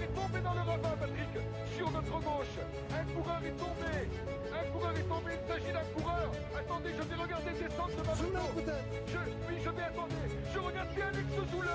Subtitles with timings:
[0.00, 1.34] coureur, est tombé dans le ravin, Patrick.
[1.76, 2.56] Sur notre gauche
[2.90, 3.92] Un coureur est tombé.
[4.52, 6.30] Un coureur est tombé, il s'agit d'un coureur.
[6.56, 8.72] Attendez, je vais regarder descendre de ma moto
[9.06, 9.18] je,
[9.48, 10.14] Oui, je vais attendre
[10.54, 11.68] Je regarde bien Alex Zoule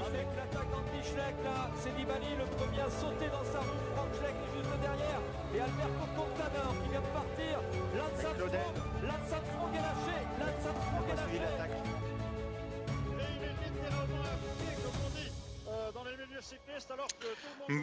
[0.00, 4.34] avec l'attaque d'Anti-Schleck là, c'est Nibali le premier à sauter dans sa roue, Franck Schleck
[4.34, 5.22] est juste derrière,
[5.54, 7.54] et Alberto Contador qui vient de partir,
[7.94, 8.74] Lance Armstrong,
[9.06, 11.79] Lance Armstrong est lâché, Lance Armstrong est lâché.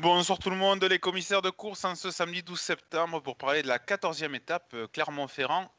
[0.02, 3.62] Bonsoir tout le monde, les commissaires de course en ce samedi 12 septembre pour parler
[3.62, 5.72] de la 14e étape euh, Clermont-Ferrand.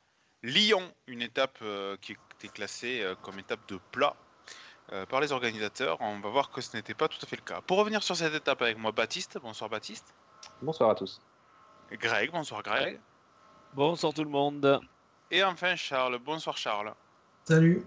[0.43, 4.15] Lyon, une étape euh, qui était classée euh, comme étape de plat
[5.11, 5.99] par les organisateurs.
[6.01, 7.61] On va voir que ce n'était pas tout à fait le cas.
[7.61, 9.37] Pour revenir sur cette étape avec moi, Baptiste.
[9.43, 10.15] Bonsoir Baptiste.
[10.63, 11.21] Bonsoir à tous.
[11.93, 12.99] Greg, bonsoir Greg.
[13.75, 14.81] Bonsoir tout le monde.
[15.31, 16.95] Et enfin Charles, bonsoir Charles.
[17.45, 17.85] Salut.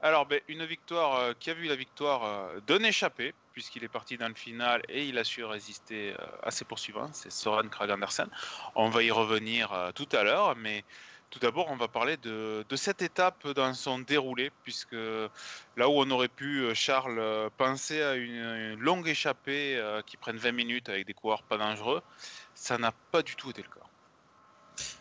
[0.00, 4.28] Alors, ben, une victoire qui a vu la victoire d'un échappé, puisqu'il est parti dans
[4.28, 8.28] le final et il a su résister à ses poursuivants, c'est Soren Krag Andersen.
[8.74, 10.84] On va y revenir tout à l'heure, mais
[11.30, 16.10] tout d'abord, on va parler de, cette étape dans son déroulé, puisque là où on
[16.10, 21.42] aurait pu, Charles, penser à une, longue échappée qui prenne 20 minutes avec des coureurs
[21.42, 22.02] pas dangereux,
[22.54, 23.85] ça n'a pas du tout été le cas.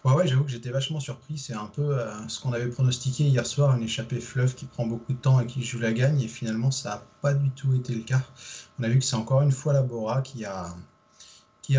[0.04, 1.38] Ouais, ouais j'avoue que j'étais vachement surpris.
[1.38, 5.14] C'est un peu ce qu'on avait pronostiqué hier soir, une échappée fleuve qui prend beaucoup
[5.14, 6.22] de temps et qui joue la gagne.
[6.22, 8.22] Et finalement, ça n'a pas du tout été le cas.
[8.80, 10.76] On a vu que c'est encore une fois la Bora qui a,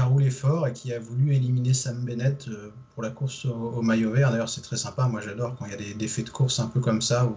[0.05, 2.49] roulé fort et qui a voulu éliminer Sam Bennett
[2.95, 4.31] pour la course au, maillot vert.
[4.31, 5.07] D'ailleurs, c'est très sympa.
[5.07, 7.31] Moi, j'adore quand il y a des, faits de course un peu comme ça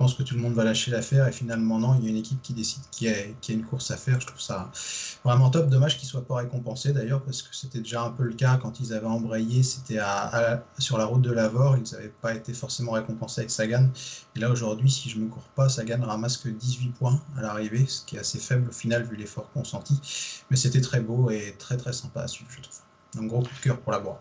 [0.00, 2.16] pense que tout le monde va lâcher l'affaire et finalement, non, il y a une
[2.16, 4.18] équipe qui décide qu'il y, a, une course à faire.
[4.18, 4.70] Je trouve ça
[5.24, 5.68] vraiment top.
[5.68, 8.56] Dommage qu'il ne soit pas récompensé d'ailleurs parce que c'était déjà un peu le cas
[8.56, 9.62] quand ils avaient embrayé.
[9.62, 9.98] C'était
[10.78, 11.76] sur la route de Lavore.
[11.76, 13.90] Ils n'avaient pas été forcément récompensés avec Sagan.
[14.36, 17.42] Et là, aujourd'hui, si je ne me cours pas, Sagan ramasse que 18 points à
[17.42, 20.00] l'arrivée, ce qui est assez faible au final vu l'effort consenti.
[20.48, 22.78] Mais c'était très beau et très très sympa à suivre, je trouve.
[23.18, 24.20] Un gros coup de cœur pour la boire.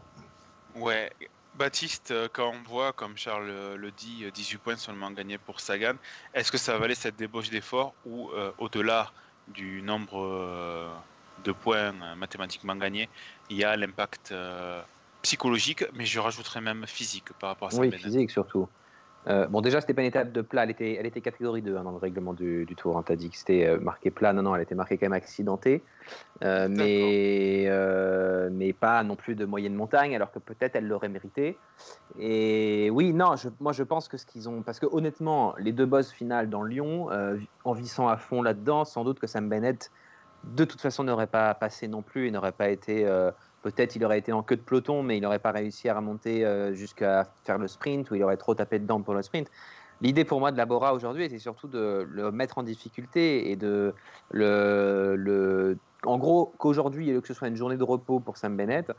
[0.76, 1.10] Ouais,
[1.60, 5.94] Baptiste, quand on voit, comme Charles le dit, 18 points seulement gagnés pour Sagan,
[6.34, 9.12] est-ce que ça valait cette débauche d'effort ou au-delà
[9.50, 10.90] du nombre
[11.44, 13.10] de points mathématiquement gagnés,
[13.50, 14.34] il y a l'impact
[15.22, 17.82] psychologique, mais je rajouterais même physique par rapport à ça.
[17.82, 18.70] Oui, physique surtout.
[19.28, 21.76] Euh, bon, déjà, c'était pas une étape de plat, elle était, elle était catégorie 2
[21.76, 22.98] hein, dans le règlement du, du tour.
[22.98, 23.04] Hein.
[23.06, 25.14] Tu as dit que c'était euh, marqué plat, non, non, elle était marquée quand même
[25.14, 25.84] accidentée,
[26.44, 27.70] euh, mais,
[28.52, 31.58] mais pas non plus de moyenne montagne, alors que peut-être elle l'aurait mérité.
[32.18, 34.62] Et oui, non, je, moi je pense que ce qu'ils ont.
[34.62, 37.10] Parce que honnêtement, les deux bosses finales dans Lyon,
[37.66, 39.92] en vissant à fond là-dedans, sans doute que Sam Bennett,
[40.46, 43.06] de toute façon, n'aurait pas passé non plus et n'aurait pas été.
[43.62, 46.46] Peut-être il aurait été en queue de peloton, mais il n'aurait pas réussi à remonter
[46.74, 49.50] jusqu'à faire le sprint, ou il aurait trop tapé dedans pour le sprint.
[50.02, 53.94] L'idée pour moi de Labora aujourd'hui était surtout de le mettre en difficulté et de
[54.32, 55.78] le.
[56.06, 58.92] en gros, qu'aujourd'hui, que ce soit une journée de repos pour Sam Bennett,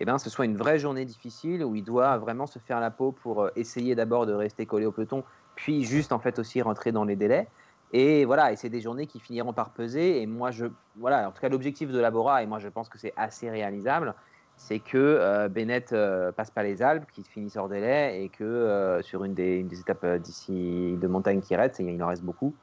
[0.00, 2.90] eh ben, ce soit une vraie journée difficile où il doit vraiment se faire la
[2.90, 5.24] peau pour essayer d'abord de rester collé au peloton,
[5.54, 7.48] puis juste en fait aussi rentrer dans les délais.
[7.92, 10.20] Et voilà, et c'est des journées qui finiront par peser.
[10.20, 10.66] Et moi, je,
[10.96, 14.14] voilà, en tout cas, l'objectif de Labora, et moi je pense que c'est assez réalisable,
[14.56, 18.44] c'est que euh, Bennett euh, passe pas les Alpes, qu'il finisse hors délai, et que
[18.44, 22.54] euh, sur une des, étapes d'ici de montagne qui reste, il en reste beaucoup,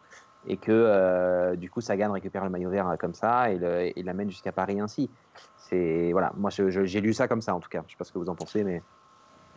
[0.47, 4.79] et que du coup Sagan récupère le maillot vert comme ça et, l'amène jusqu'à Paris
[4.81, 5.09] ainsi.
[5.55, 7.81] C'est voilà, moi j'ai lu ça comme ça en tout cas.
[7.87, 8.81] Je sais pas ce que vous en pensez, mais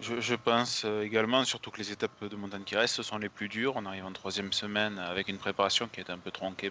[0.01, 3.75] je, pense également, surtout que les étapes de montagne qui restent, sont les plus dures.
[3.77, 6.71] On arrive en troisième semaine avec une préparation qui est un peu tronquée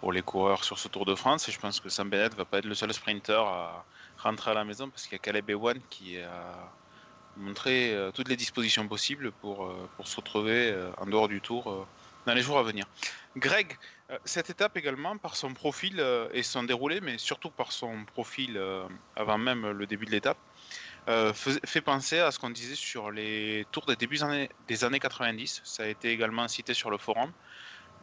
[0.00, 1.48] pour les coureurs sur ce Tour de France.
[1.48, 3.84] Et je pense que Sam Bennett ne va pas être le seul sprinter à
[4.18, 6.70] rentrer à la maison parce qu'il y a Caleb Ewan qui a
[7.36, 11.86] montré toutes les dispositions possibles pour, pour se retrouver en dehors du Tour
[12.26, 12.84] dans les jours à venir.
[13.36, 13.76] Greg,
[14.24, 18.60] cette étape également, par son profil et son déroulé, mais surtout par son profil
[19.14, 20.38] avant même le début de l'étape,
[21.06, 24.18] euh, fait penser à ce qu'on disait sur les tours des débuts
[24.68, 25.60] des années 90.
[25.62, 27.30] Ça a été également cité sur le forum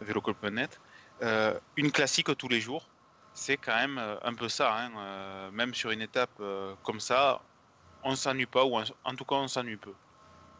[0.01, 0.79] véloclub.net.
[1.23, 2.87] Euh, une classique tous les jours,
[3.33, 4.75] c'est quand même euh, un peu ça.
[4.75, 5.51] Hein.
[5.51, 6.41] Même sur une étape
[6.83, 7.41] comme ça,
[8.03, 9.93] on s'ennuie pas, ou en tout cas on s'ennuie peu.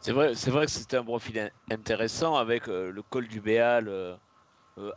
[0.00, 4.18] C'est vrai, c'est vrai que c'était un profil intéressant avec le col du Béal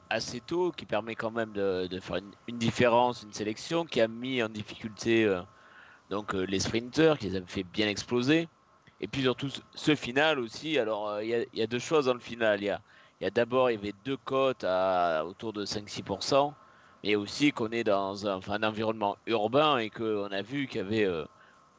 [0.10, 2.18] assez tôt, qui permet quand même de, faire
[2.48, 5.28] une, différence, une sélection, qui a mis en difficulté
[6.10, 8.48] donc euh, les sprinters qui les avaient fait bien exploser.
[9.02, 10.78] Et puis surtout ce final aussi.
[10.80, 12.62] Alors euh, il y, a deux choses dans le final.
[12.62, 12.66] Il
[13.22, 16.54] y a, d'abord il y avait deux cotes à autour de 5-6%,
[17.04, 21.06] mais aussi qu'on est dans un, environnement urbain et qu'on a vu qu'il y avait
[21.06, 21.26] euh,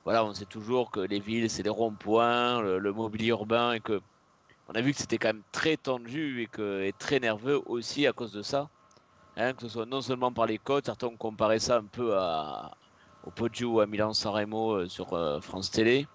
[0.04, 4.00] voilà, on sait toujours que les villes c'est des ronds-points, le, mobilier urbain et que
[4.68, 8.12] on a vu que c'était quand même très tendu et que très nerveux aussi à
[8.12, 8.68] cause de ça.
[9.36, 12.16] hein, que ce soit non seulement par les côtes, certains ont comparé ça un peu
[12.16, 12.72] à,
[13.26, 16.06] au Poggio à Milan-San Remo euh, sur euh, France Télé,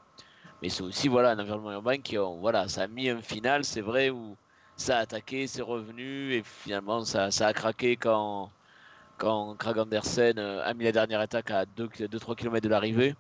[0.62, 3.82] mais c'est aussi voilà, un environnement urbain qui voilà, ça a mis un final, c'est
[3.82, 4.36] vrai, où
[4.78, 8.50] ça a attaqué, c'est revenu, et finalement ça, ça a craqué quand,
[9.18, 13.16] quand Krag Andersen a mis la dernière attaque à 2-3 km de l'arrivée.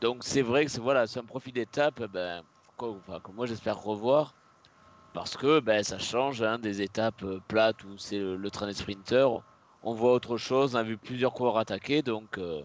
[0.00, 2.42] Donc c'est vrai que c'est un profit d'étape ben,
[2.78, 4.34] que moi j'espère revoir
[5.14, 8.74] parce que ben, ça change hein, des étapes euh, plates où c'est le, train des
[8.74, 9.30] sprinters.
[9.82, 12.62] On voit autre chose, on a vu plusieurs coureurs attaquer, donc euh,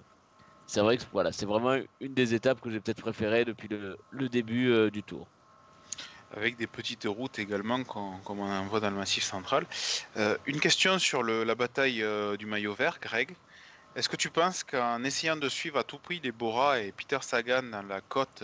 [0.69, 4.29] c'est vrai que voilà, c'est vraiment une des étapes que j'ai peut-être préférées depuis le,
[4.29, 5.27] début euh, du tour.
[6.35, 9.65] Avec des petites routes également, comme on en voit dans le massif central.
[10.45, 12.05] une question sur la bataille
[12.37, 13.35] du maillot vert, Greg.
[13.95, 17.17] Est-ce que tu penses qu'en essayant de suivre à tout prix les Bora et Peter
[17.21, 18.43] Sagan dans la côte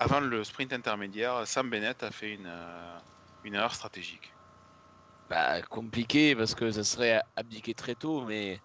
[0.00, 2.98] avant le sprint intermédiaire, Sam Bennett a fait une, euh,
[3.44, 4.32] une erreur stratégique?
[5.28, 8.60] Bah, compliqué parce que ça serait abdiqué très tôt, mais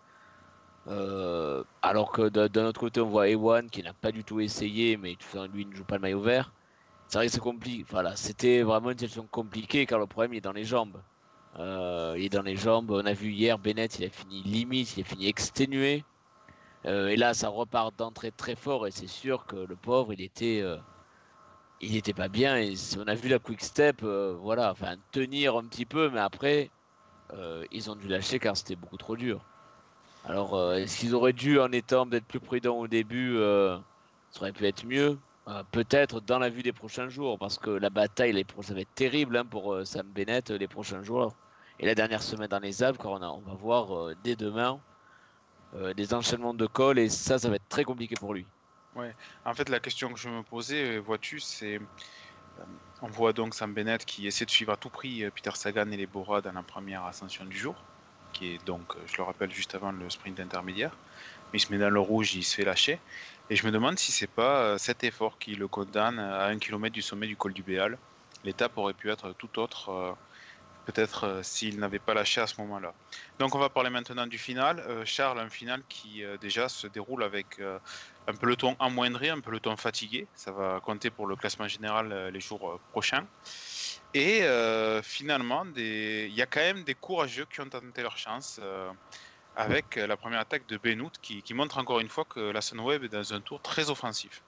[0.88, 4.98] euh, alors que d'un autre côté, on voit Ewan qui n'a pas du tout essayé,
[4.98, 5.18] mais
[5.54, 6.54] lui ne joue pas le maillot vert.
[7.08, 7.86] C'est vrai que c'est compliqué.
[7.90, 11.02] Voilà, c'était vraiment une situation compliquée car le problème il est dans les jambes.
[11.60, 12.92] Euh, il est dans les jambes.
[12.92, 16.04] On a vu hier Bennett, il a fini limite, il a fini exténué.
[16.86, 20.64] et là, ça repart d'entrée très fort et c'est sûr que le pauvre, il était
[21.92, 22.56] n'était pas bien.
[22.98, 26.70] On a vu la quick step, euh, voilà, enfin tenir un petit peu, mais après,
[27.34, 29.46] euh, ils ont dû lâcher car c'était beaucoup trop dur.
[30.26, 34.54] Alors, euh, est-ce qu'ils auraient dû, en étant d'être plus prudents au début, ça aurait
[34.54, 35.18] pu être mieux
[35.72, 38.96] Peut-être dans la vue des prochains jours, parce que la bataille, les ça va être
[38.96, 41.34] terrible hein, pour Sam Bennett les prochains jours.
[41.80, 44.80] Et la dernière semaine dans les Alpes, on, on va voir dès demain
[45.98, 48.46] des enchaînements de cols, et ça, ça va être très compliqué pour lui.
[48.96, 49.16] Ouais.
[49.46, 51.78] En fait, la question que je me posais, euh, vois-tu, c'est.
[51.78, 52.64] Euh,
[53.02, 55.90] on voit donc Sam Bennett qui essaie de suivre à tout prix euh, Peter Sagan
[55.92, 57.76] et les Bora dans la première ascension du jour,
[58.34, 60.96] qui est donc, je le rappelle, juste avant le sprint intermédiaire.
[61.54, 63.00] Il se met dans le rouge, il se fait lâcher.
[63.50, 66.94] Et je me demande si c'est pas cet effort qui le condamne à un kilomètre
[66.94, 67.98] du sommet du col du Béal.
[68.44, 70.16] L'étape aurait pu être tout autre
[70.86, 72.94] peut-être euh, s'il n'avait pas lâché à ce moment-là.
[73.40, 74.80] Donc on va parler maintenant du final.
[74.80, 77.60] Euh, Charles, un final qui euh, déjà se déroule avec
[78.28, 80.28] un peloton amoindri, un peloton fatigué.
[80.36, 83.26] Ça va compter pour le classement général les jours prochains.
[84.14, 84.42] Et
[85.04, 88.60] finalement, il y a quand même des courageux qui ont tenté leur chance
[89.56, 93.04] avec la première attaque de Benoît qui, qui, montre encore une fois que la Sunweb
[93.04, 94.44] est dans un tour très offensif.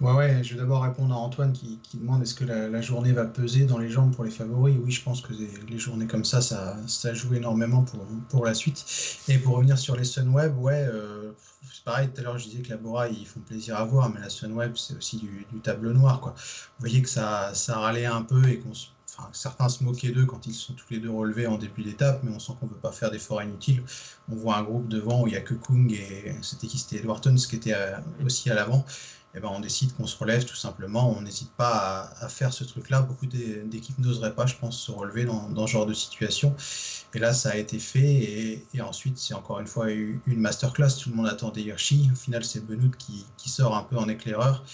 [0.00, 3.24] Ouais, ouais, je vais d'abord répondre à Antoine qui, demande est-ce que la, journée va
[3.24, 4.76] peser dans les jambes pour les favoris.
[4.82, 7.84] Oui, je pense que les, journées comme ça, ça, joue énormément
[8.28, 8.84] pour, la suite.
[9.28, 11.32] Et pour revenir sur les Sunweb, ouais, euh,
[11.72, 14.10] c'est pareil, tout à l'heure je disais que la Bora, ils font plaisir à voir,
[14.10, 16.20] mais la Sunweb, c'est aussi du, tableau noir.
[16.20, 16.32] Vous
[16.80, 18.72] voyez que ça, râlait un peu et qu'on
[19.18, 22.20] Enfin, certains se moquaient d'eux quand ils sont tous les deux relevés en début d'étape,
[22.22, 23.82] mais on sent qu'on ne veut pas faire d'efforts inutiles.
[24.30, 26.76] On voit un groupe devant où il n'y a que Kung et c'était qui?
[26.76, 28.84] C'était Edward qui était euh, aussi à l'avant.
[29.36, 31.10] Eh ben, on décide qu'on se relève tout simplement.
[31.10, 33.02] On n'hésite pas à, faire ce truc-là.
[33.02, 36.56] Beaucoup d'équipes n'oseraient pas, je pense, se relever dans, ce genre de situation.
[37.12, 38.64] Et là, ça a été fait.
[38.72, 40.96] Et, ensuite, c'est encore une fois une masterclass.
[41.02, 42.08] Tout le monde attendait Hirschi.
[42.10, 44.64] Au final, c'est Benoît qui, sort un peu en éclaireur.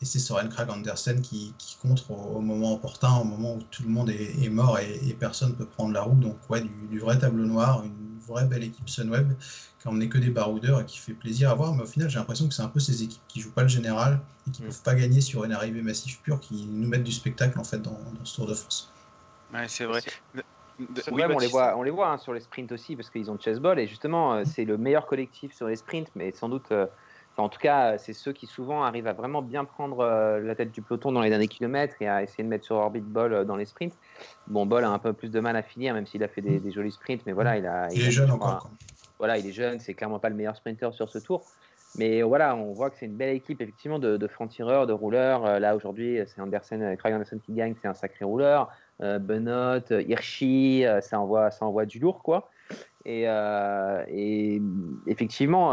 [0.00, 3.88] Et c'est Soren Krag Andersen qui, contre au, moment opportun, au moment où tout le
[3.88, 6.16] monde est, mort et, personne ne peut prendre la roue.
[6.16, 7.84] Donc, ouais, du, vrai tableau noir,
[8.28, 9.32] vraie belle équipe Sunweb
[9.80, 11.74] qui emmené que des baroudeurs et qui fait plaisir à voir.
[11.74, 13.68] Mais au final, j'ai l'impression que c'est un peu ces équipes qui jouent pas le
[13.68, 14.70] général et qui ne mm.
[14.70, 17.80] peuvent pas gagner sur une arrivée massive pure qui nous mettent du spectacle en fait
[17.80, 18.92] dans, ce Tour de France.
[19.52, 20.02] Ouais, c'est vrai.
[21.10, 23.38] oui, on, les voit, on les voit hein, sur les sprints aussi parce qu'ils ont
[23.38, 26.70] Chessball et justement euh, c'est le meilleur collectif sur les sprints, mais sans doute,
[27.38, 30.54] euh, en tout cas, c'est ceux qui souvent arrivent à vraiment bien prendre euh, la
[30.54, 33.44] tête du peloton dans les derniers kilomètres et à essayer de mettre sur orbite Ball
[33.44, 33.94] dans les sprints.
[34.46, 36.70] Bon, Ball a un peu plus de mal à finir, même s'il a fait des,
[36.70, 37.88] jolis sprints, mais voilà, il a.
[37.92, 38.70] Il, est jeune encore
[39.18, 41.44] voilà, il est jeune, c'est clairement pas le meilleur sprinter sur ce tour.
[41.96, 45.46] Mais voilà, on voit que c'est une belle équipe effectivement de, de francs-tireurs, de rouleurs.
[45.46, 48.70] Euh, là aujourd'hui, c'est Andersen, euh, Craig Anderson qui gagne, c'est un sacré rouleur.
[49.00, 52.50] Euh, Benoît, Hirschi, ça envoie, ça envoie du lourd quoi.
[53.04, 54.62] Et, et
[55.06, 55.72] effectivement,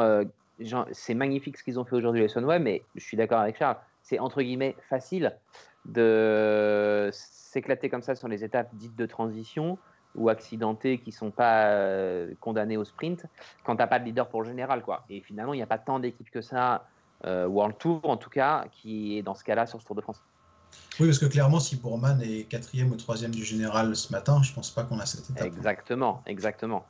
[0.92, 3.78] c'est magnifique ce qu'ils ont fait aujourd'hui les Sunweb, mais je suis d'accord avec Charles,
[4.04, 5.36] c'est entre guillemets facile
[5.86, 9.78] de s'éclater comme ça sur les étapes dites de transition
[10.16, 13.26] ou accidentés qui sont pas euh, condamnés au sprint
[13.64, 14.82] quand tu n'as pas de leader pour le général.
[14.82, 15.04] Quoi.
[15.10, 16.88] Et finalement, il n'y a pas tant d'équipes que ça,
[17.26, 20.02] euh, World Tour en tout cas, qui est dans ce cas-là sur ce Tour de
[20.02, 20.22] France.
[21.00, 24.54] Oui, parce que clairement, si Bourman est quatrième ou troisième du général ce matin, je
[24.54, 25.46] pense pas qu'on a cette étape.
[25.46, 26.86] Exactement, exactement.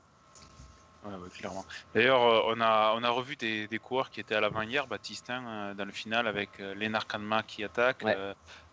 [1.34, 1.66] Clairement.
[1.94, 4.88] D'ailleurs, euh, on a, on a revu des, des coureurs qui étaient à l'avant hier,
[4.88, 8.04] Baptistin dans le final avec Lénard Kanma qui attaque,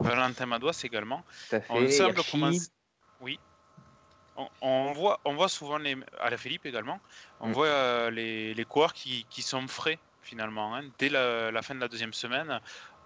[0.01, 1.25] Valentin Madouas également.
[1.69, 2.69] on semble commencer...
[3.23, 3.39] Oui.
[4.61, 7.01] on, voit, on voit souvent les, à la Philippe également,
[7.41, 7.53] on mm.
[7.53, 10.75] voit euh, les, les, coureurs qui, qui, sont frais finalement.
[10.75, 10.83] Hein.
[10.99, 12.61] Dès la, fin de la deuxième semaine,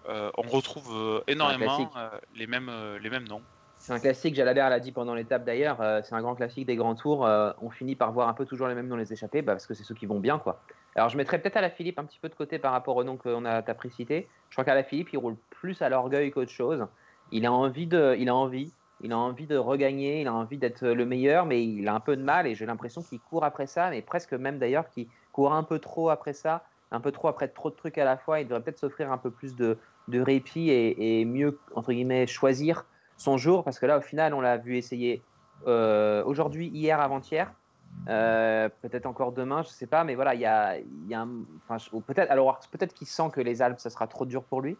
[0.09, 1.91] euh, on retrouve euh, énormément
[2.35, 3.43] les, mêmes, les mêmes noms.
[3.87, 6.93] C'est un classique, Jalabert l'a dit pendant l'étape d'ailleurs, c'est un grand classique des grands
[6.93, 7.21] tours.
[7.21, 9.73] on finit par voir un peu toujours les mêmes noms les échappés bah, parce que
[9.73, 10.39] c'est ceux qui vont bien.
[10.39, 10.59] quoi.
[10.97, 13.05] Alors je mettrais peut-être à la Philippe un petit peu de côté par rapport au
[13.05, 14.27] nom qu'on a as précité.
[14.49, 16.85] Je crois qu'à la Philippe, il roule plus à l'orgueil qu'autre chose.
[17.31, 20.57] Il a envie de, il a envie, il a envie de regagner, il a envie
[20.57, 23.45] d'être le meilleur, mais il a un peu de mal et j'ai l'impression qu'il court
[23.45, 27.13] après ça, mais presque même d'ailleurs qu'il court un peu trop après ça, un peu
[27.13, 28.41] trop après trop de trucs à la fois.
[28.41, 29.77] Il devrait peut-être s'offrir un peu plus de,
[30.11, 32.83] répit et, mieux, entre guillemets, choisir
[33.17, 35.21] son jour parce que là, au final, on l'a vu essayer
[35.65, 37.51] euh, aujourd'hui, hier, avant-hier.
[38.09, 41.27] Euh, peut-être encore demain, je sais pas, mais voilà, il y a, y a
[42.05, 44.77] peut-être, alors peut-être qu'il sent que les Alpes, ça sera trop dur pour lui,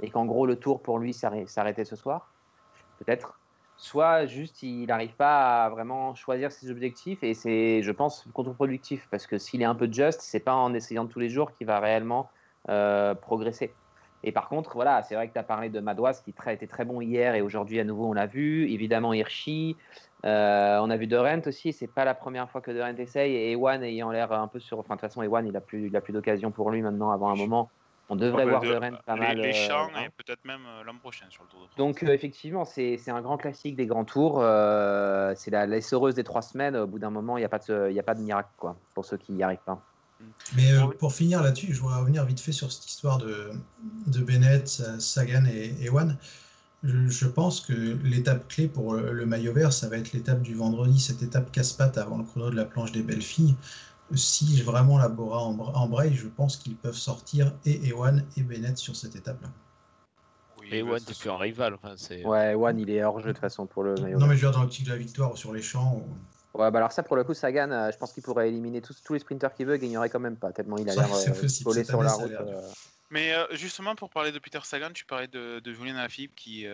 [0.00, 2.30] et qu'en gros le Tour pour lui s'arrêtait ce soir,
[2.98, 3.38] peut-être
[3.76, 9.08] soit juste il n'arrive pas à vraiment choisir ses objectifs et c'est, je pense, contre-productif
[9.10, 11.66] parce que s'il est un peu juste, c'est pas en essayant tous les jours qu'il
[11.66, 12.28] va réellement
[12.68, 13.72] euh, progresser.
[14.24, 16.84] Et par contre, voilà, c'est vrai que tu as parlé de Madouas qui était très
[16.84, 18.68] bon hier et aujourd'hui à nouveau on l'a vu.
[18.70, 19.76] Évidemment Hirschi,
[20.24, 23.52] euh, on a vu Durant aussi, c'est pas la première fois que Durant essaye et
[23.52, 24.78] Ewan ayant l'air un peu sur.
[24.78, 27.10] Enfin, de toute façon, Ewan il a plus, il a plus d'occasion pour lui maintenant
[27.10, 27.70] avant un moment.
[28.10, 29.38] On devrait voir de, pas mal.
[29.38, 31.76] Les euh, champs et peut-être même euh, l'an prochain sur le Tour de France.
[31.76, 34.36] Donc euh, effectivement, c'est un grand classique des grands tours.
[35.36, 36.76] c'est la laisse heureuse des trois semaines.
[36.76, 39.04] Au bout d'un moment, il n'y a, pas de, a pas de miracle quoi, pour
[39.04, 39.82] ceux qui n'y arrivent pas.
[40.56, 43.50] Mais pour finir là-dessus, je voudrais revenir vite fait sur cette histoire de,
[44.06, 44.66] de Bennett,
[44.98, 46.16] Sagan et Ewan.
[46.82, 50.54] Je, je pense que l'étape clé pour le maillot vert, ça va être l'étape du
[50.54, 53.56] vendredi, cette étape casse-patte avant le chrono de la planche des belles filles
[54.14, 58.96] si vraiment la Bora embraye, je pense qu'ils peuvent sortir et Ewan et Bennett sur
[58.96, 59.48] cette étape-là.
[60.60, 61.74] Oui, Ewan, c'est plus un rival.
[61.74, 61.94] Enfin,
[62.24, 64.50] ouais, Ewan, il est hors jeu de toute façon pour le Non, mais je veux
[64.50, 66.02] dire dans l'optique de la victoire sur les champs.
[66.54, 69.02] Ouais, bah alors ça, pour le coup, Sagan, euh, je pense qu'il pourrait éliminer tous,
[69.02, 71.84] tous les sprinters qu'il veut, gagnerait quand même pas, tellement il a l'air euh, collé
[71.84, 72.32] sur la route.
[72.32, 72.60] Euh.
[73.10, 76.66] Mais justement, pour parler de Peter Sagan, tu parlais de, de Julien Alaphilippe qui,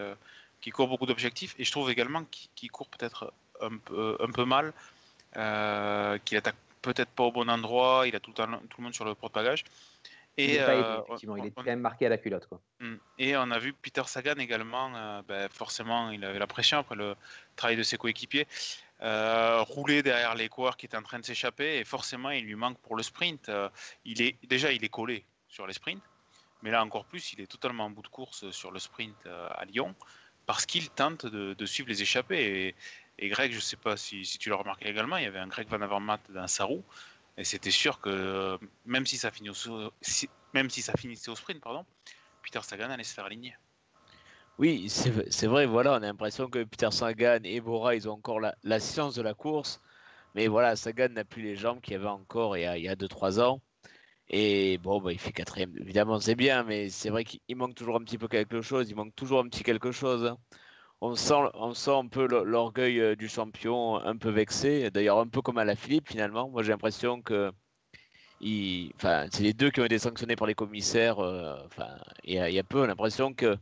[0.60, 2.22] qui court beaucoup d'objectifs, et je trouve également
[2.54, 4.72] qu'il court peut-être un peu, un peu mal,
[6.24, 9.04] qu'il attaque peut-être pas au bon endroit, il a tout le, tout le monde sur
[9.04, 9.64] le porte-bagages.
[10.36, 12.46] Et, il, euh, effectivement, il est quand même marqué à la culotte.
[12.46, 12.60] Quoi.
[12.80, 12.96] Hmm.
[13.18, 16.96] Et on a vu Peter Sagan également, euh, ben, forcément, il avait la pression après
[16.96, 17.14] le
[17.56, 18.46] travail de ses coéquipiers,
[19.04, 22.54] euh, rouler derrière les coureurs qui étaient en train de s'échapper, et forcément, il lui
[22.54, 23.50] manque pour le sprint.
[24.04, 26.02] il est, déjà, il est collé sur les sprints,
[26.62, 29.64] mais là encore plus, il est totalement en bout de course sur le sprint à
[29.66, 29.94] Lyon,
[30.46, 32.74] parce qu'il tente de, suivre les échappés.
[33.18, 35.46] Et, Greg, je ne sais pas si, tu l'as remarqué également, il y avait un
[35.46, 36.84] Greg Van Avermaet dans sa roue.
[37.36, 39.54] Et c'était sûr que même si ça, finit au,
[40.00, 40.28] si
[40.96, 41.84] finissait au sprint, pardon,
[42.42, 43.56] Peter Sagan allait se faire aligner.
[44.58, 48.40] Oui, c'est vrai, voilà, on a l'impression que Peter Sagan et Bora, ils ont encore
[48.40, 49.80] la, science de la course.
[50.34, 53.40] Mais voilà, Sagan n'a plus les jambes qu'il y avait encore il y a 2-3
[53.40, 53.60] ans.
[54.28, 55.76] Et bon, bah, il fait quatrième.
[55.78, 58.90] Évidemment, c'est bien, mais c'est vrai qu'il manque toujours un petit peu quelque chose.
[58.90, 60.26] Il manque toujours un petit quelque chose.
[60.26, 60.38] Hein
[61.00, 64.90] on sent, on sent un peu l'orgueil euh, du champion un peu vexé.
[64.90, 66.48] D'ailleurs, un peu comme à la Philippe finalement.
[66.48, 67.52] Moi, j'ai l'impression que
[68.96, 71.18] enfin, c'est les deux qui ont été sanctionnés par les commissaires.
[71.20, 71.88] Euh, enfin,
[72.24, 73.58] il y, a peu l'impression que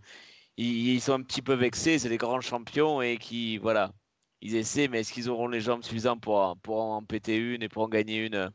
[0.56, 1.98] ils, sont un petit peu vexés.
[1.98, 3.92] C'est des grands champions et qui, voilà,
[4.40, 7.68] ils essaient, mais est-ce qu'ils auront les jambes suffisantes pour, pour en péter une et
[7.68, 8.52] pour en gagner une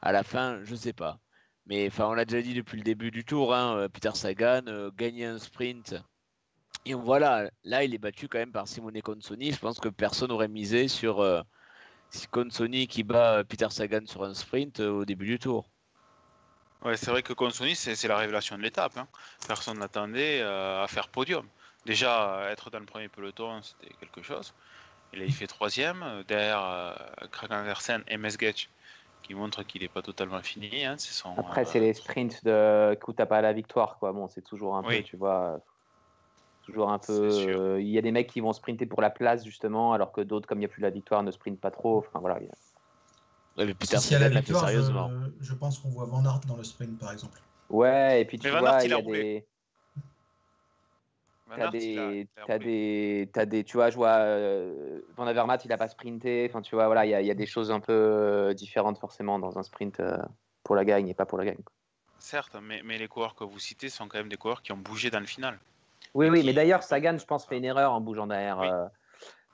[0.00, 0.60] à la fin?
[0.64, 1.18] Je sais pas.
[1.66, 3.54] Mais enfin, on l'a déjà dit depuis le début du tour.
[3.54, 6.02] Hein, Peter Sagan, euh, gagner un sprint
[6.84, 9.52] et voilà, là, il est battu quand même par Simone Consoni.
[9.52, 11.42] Je pense que personne n'aurait misé sur euh,
[12.32, 15.70] Consoni qui bat euh, Peter Sagan sur un sprint euh, au début du tour.
[16.84, 18.96] Ouais, c'est vrai que Consoni, c'est la révélation de l'étape.
[18.96, 19.06] Hein.
[19.46, 21.46] Personne n'attendait à faire podium.
[21.86, 24.54] Déjà, être dans le premier peloton, c'était quelque chose.
[25.12, 26.96] Et là, il fait troisième, derrière
[27.30, 28.68] Craig Andersen et Mesgetch,
[29.22, 30.84] qui montre qu'il n'est pas totalement fini.
[30.84, 30.96] Hein.
[31.36, 33.98] Après, c'est les sprints de coup, t'as pas la victoire.
[33.98, 34.12] Quoi.
[34.12, 35.60] Bon, c'est toujours un peu, tu vois,
[36.62, 37.12] Toujours un peu.
[37.12, 40.20] Euh, il y a des mecs qui vont sprinter pour la place, justement, alors que
[40.20, 41.98] d'autres, comme il n'y a plus la victoire, ne sprintent pas trop.
[41.98, 42.38] Enfin, voilà.
[43.56, 44.68] Si, y a la victoire,
[45.40, 47.40] je, pense qu'on voit Van Aert dans le sprint, par exemple.
[47.70, 49.46] Ouais, et puis tu vois, il y a des.
[51.54, 55.76] T'as des, as des, as des, tu vois, je vois, euh, Van Avermaet, il a
[55.76, 56.46] pas sprinté.
[56.48, 58.98] Enfin, tu vois, voilà, il y, a, y, a des choses un peu euh, différentes
[58.98, 60.00] forcément dans un sprint
[60.64, 61.60] pour la gagne et pas pour la gagne.
[62.18, 64.78] Certes, mais, mais les coureurs que vous citez sont quand même des coureurs qui ont
[64.78, 65.58] bougé dans le final.
[66.14, 68.60] Oui, oui, mais d'ailleurs, Sagan, je pense, fait une erreur en bougeant derrière.
[68.60, 68.86] Euh,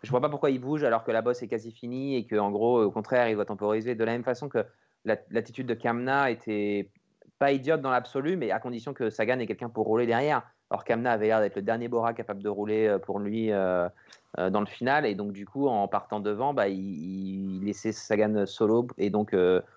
[0.02, 2.50] je vois pas pourquoi il bouge alors que la bosse est quasi finie et qu'en
[2.50, 3.95] gros, au contraire, il doit temporiser.
[3.95, 4.64] De la même façon que
[5.05, 6.90] l'attitude de Kamna était
[7.38, 10.43] pas idiote dans l'absolu, mais à condition que Sagan ait quelqu'un pour rouler derrière.
[10.71, 14.67] Alors Kamna avait l'air d'être le dernier Bora capable de rouler pour lui dans le
[14.67, 15.07] final.
[15.07, 19.35] Et donc, du coup, en partant devant, bah, il, laissait Sagan solo et donc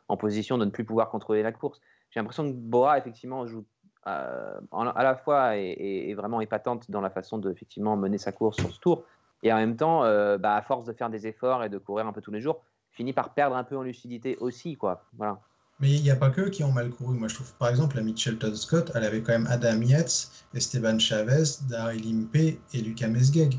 [0.07, 1.81] en position de ne plus pouvoir contrôler la course.
[2.09, 3.65] J'ai l'impression que Bora, effectivement, joue
[4.03, 8.71] à la fois est, vraiment épatante dans la façon de effectivement mener sa course sur
[8.71, 9.03] ce tour,
[9.43, 10.01] et en même temps,
[10.37, 12.63] bah, à force de faire des efforts et de courir un peu tous les jours,
[12.91, 15.05] finit par perdre un peu en lucidité aussi, quoi.
[15.17, 15.39] Voilà.
[15.79, 17.15] Mais il n'y a pas que qui ont mal couru.
[17.15, 20.29] Moi, je trouve, par exemple, la Mitchell Todd Scott, elle avait quand même Adam Yates,
[20.53, 23.57] Esteban Chavez, Daryl Impey et Lucas Mesgeg.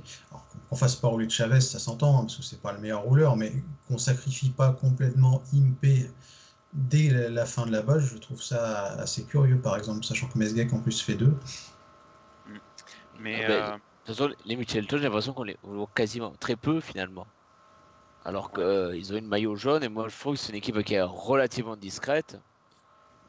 [0.69, 3.03] Qu'on fasse pas rouler de Chavez, ça s'entend, hein, parce que c'est pas le meilleur
[3.03, 3.53] rouleur, mais
[3.89, 6.09] qu'on sacrifie pas complètement Impey
[6.73, 10.39] dès la fin de la bosse, je trouve ça assez curieux, par exemple, sachant que
[10.39, 11.35] Mesgeg en plus fait deux.
[13.21, 13.45] Mais.
[13.45, 16.57] Ah ben, euh, toute façon, les Mitchell Todd, j'ai l'impression qu'on les voit quasiment très
[16.57, 17.27] peu finalement
[18.25, 20.81] alors qu'ils euh, ont une maillot jaune et moi je trouve que c'est une équipe
[20.83, 22.39] qui est relativement discrète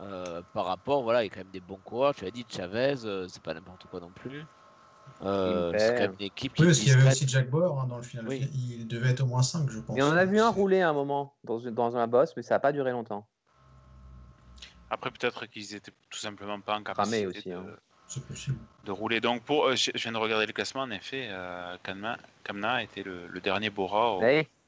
[0.01, 2.45] euh, par rapport, voilà, il y a quand même des bons coureurs, tu as dit
[2.49, 4.43] Chavez, euh, c'est pas n'importe quoi non plus.
[5.19, 7.87] c'est quand même une équipe qui oui, parce qu'il y avait aussi Jack Bauer hein,
[7.87, 8.25] dans le final.
[8.31, 9.97] Il devait être au moins 5, je pense.
[9.97, 12.43] Et on en a vu un rouler à un moment dans, dans un boss, mais
[12.43, 13.25] ça n'a pas duré longtemps.
[14.89, 17.65] Après, peut-être qu'ils étaient tout simplement pas en capacité aussi, de, hein.
[18.85, 19.19] De, rouler.
[19.19, 21.29] Donc, pour, je, viens de regarder le classement, en effet,
[21.83, 24.13] Kamna, Kamna était le, dernier Bora.
[24.15, 24.21] Au...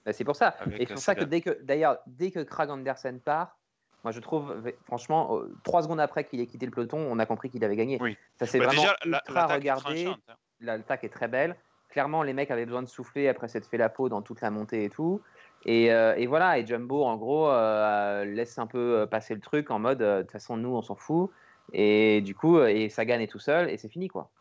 [0.06, 0.56] Bah, c'est pour ça.
[0.78, 3.58] et c'est pour ça que dès que, d'ailleurs, dès que Krag Andersen part,
[4.04, 7.26] moi je trouve, franchement, euh, trois secondes après qu'il ait quitté le peloton, on a
[7.26, 7.98] compris qu'il avait gagné.
[8.00, 8.16] Oui.
[8.38, 10.06] Ça s'est bah, vraiment ultra regardé.
[10.06, 10.18] Hein.
[10.62, 11.56] L'attaque est très belle.
[11.90, 14.52] Clairement, les mecs avaient besoin de souffler après s'être fait la peau dans toute la
[14.52, 15.22] montée et tout.
[15.66, 19.72] Et, euh, et voilà, et Jumbo, en gros, euh, laisse un peu passer le truc
[19.72, 21.32] en mode, de toute façon, nous, on s'en fout.
[21.78, 24.32] Et du coup, et Sagan est tout seul, et c'est fini, quoi.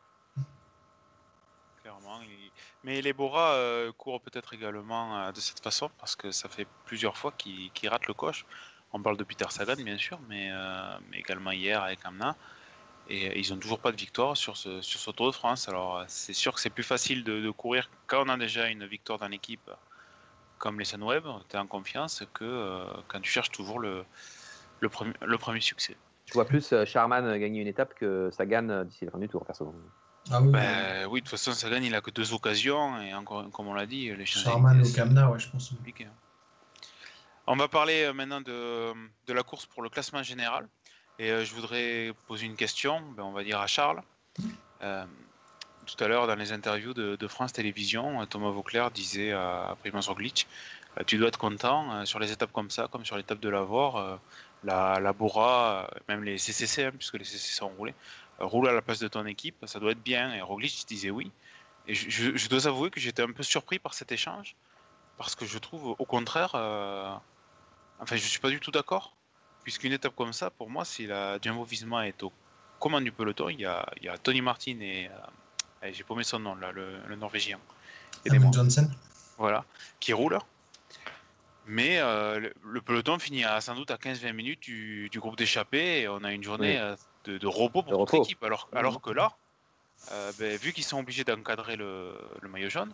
[2.84, 6.66] Mais les Bora euh, courent peut-être également euh, de cette façon parce que ça fait
[6.84, 8.44] plusieurs fois qu'ils ratent le coche.
[8.92, 12.36] On parle de Peter Sagan bien sûr, mais, euh, également hier avec Amna.
[13.08, 15.68] Et ils n'ont toujours pas de victoire sur ce, sur ce Tour de France.
[15.68, 19.18] Alors c'est sûr que c'est plus facile de, courir quand on a déjà une victoire
[19.18, 19.70] dans l'équipe
[20.58, 24.04] comme les Sunweb, tu es en confiance, que quand tu cherches toujours le,
[24.80, 25.96] le, premier, le premier succès.
[26.26, 29.74] Je vois plus Charman gagner une étape que Sagan d'ici la fin du tour, perso.
[30.30, 33.68] Ah ben, oui, de toute façon, Sagan, il a que deux occasions, et encore, comme
[33.68, 35.68] on l'a dit, les Charman au Kamna, ouais, je pense.
[35.68, 36.04] Compliqué.
[36.04, 36.14] Hein.
[37.46, 38.92] On va parler euh, maintenant de,
[39.26, 40.66] de, la course pour le classement général.
[41.18, 44.02] Et euh, je voudrais poser une question, ben, on va dire à Charles.
[44.82, 45.04] Euh,
[45.84, 50.08] tout à l'heure, dans les interviews de, de, France Télévisions, Thomas Vauclair disait à Primoz
[50.08, 50.46] Roglic
[51.06, 54.18] Tu dois être content sur les étapes comme ça, comme sur l'étape de Lavore,
[54.64, 57.94] la, la Bora, même les CCC, hein, puisque les CCC sont roulés,
[58.38, 60.34] roule à la place de ton équipe, ça doit être bien.
[60.34, 61.30] Et Roglic disait oui.
[61.86, 64.56] Et je, dois avouer que j'étais un peu surpris par cet échange,
[65.18, 67.14] parce que je trouve au contraire, euh,
[68.00, 69.14] enfin je suis pas du tout d'accord,
[69.64, 72.32] puisqu'une étape comme ça, pour moi, si la Jumbo Visma est au
[72.80, 76.24] commande du peloton, il y a, il y a Tony Martin et, euh, j'ai paumé
[76.24, 77.58] son nom là, le, Norvégien.
[78.24, 78.88] Johnson.
[79.36, 79.66] Voilà,
[80.00, 80.38] qui roule.
[81.66, 86.08] Mais euh, le, peloton finit à, sans doute à 15-20 minutes du, groupe d'échappée et
[86.08, 86.78] on a une journée
[87.24, 88.42] de, repos pour notre équipe.
[88.42, 89.36] Alors, alors que là,
[90.12, 92.14] euh, ben, vu qu'ils sont obligés d'encadrer le,
[92.50, 92.92] maillot jaune,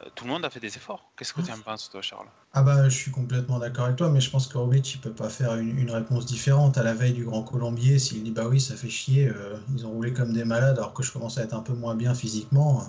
[0.00, 1.08] euh, tout le monde a fait des efforts.
[1.16, 2.26] Qu'est-ce que tu en penses, toi, Charles?
[2.52, 5.12] Ah bah, je suis complètement d'accord avec toi, mais je pense que Roglic, il peut
[5.12, 7.98] pas faire une, réponse différente à la veille du Grand Colombier.
[7.98, 10.92] S'il dit bah oui, ça fait chier, euh, ils ont roulé comme des malades, alors
[10.92, 12.82] que je commence à être un peu moins bien physiquement.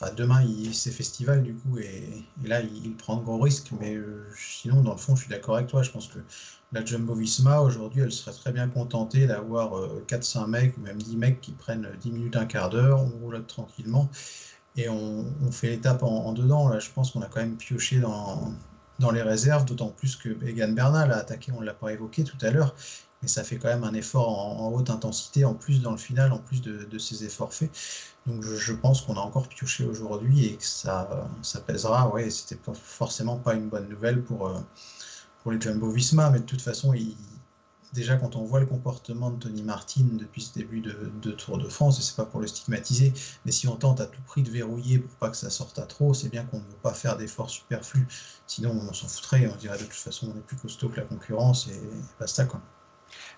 [0.00, 3.72] Enfin, demain, c'est festival du coup, et, là, il, prend de gros risques.
[3.80, 3.96] Mais
[4.36, 5.82] sinon, dans le fond, je suis d'accord avec toi.
[5.82, 6.20] Je pense que
[6.72, 9.72] la Jumbo Visma, aujourd'hui, elle serait très bien contentée d'avoir
[10.06, 13.08] 4-5 euh, mecs, ou même 10 mecs qui prennent 10 minutes, un quart d'heure, on
[13.24, 14.08] roule tranquillement,
[14.76, 16.68] et on, fait l'étape en, dedans.
[16.68, 18.54] Là, je pense qu'on a quand même pioché dans,
[19.00, 22.22] dans les réserves, d'autant plus que Egan Bernal a attaqué, on ne l'a pas évoqué
[22.22, 22.76] tout à l'heure,
[23.22, 26.32] mais ça fait quand même un effort en, haute intensité, en plus dans le final,
[26.32, 27.70] en plus de, ces efforts faits.
[28.26, 31.08] Donc je, pense qu'on a encore pioché aujourd'hui et que ça,
[31.66, 32.12] pèsera.
[32.12, 34.60] Ouais, c'était forcément pas une bonne nouvelle pour, euh,
[35.42, 36.92] pour les Jumbo Visma, mais de toute façon,
[37.92, 41.68] déjà quand on voit le comportement de Tony Martin depuis ce début de, Tour de
[41.68, 43.12] France, et c'est pas pour le stigmatiser,
[43.44, 45.86] mais si on tente à tout prix de verrouiller pour pas que ça sorte à
[45.86, 48.06] trop, c'est bien qu'on ne veut pas faire d'efforts superflus,
[48.46, 51.06] sinon on s'en foutrait, on dirait de toute façon on est plus costaud que la
[51.06, 51.80] concurrence et
[52.18, 52.60] basta quoi.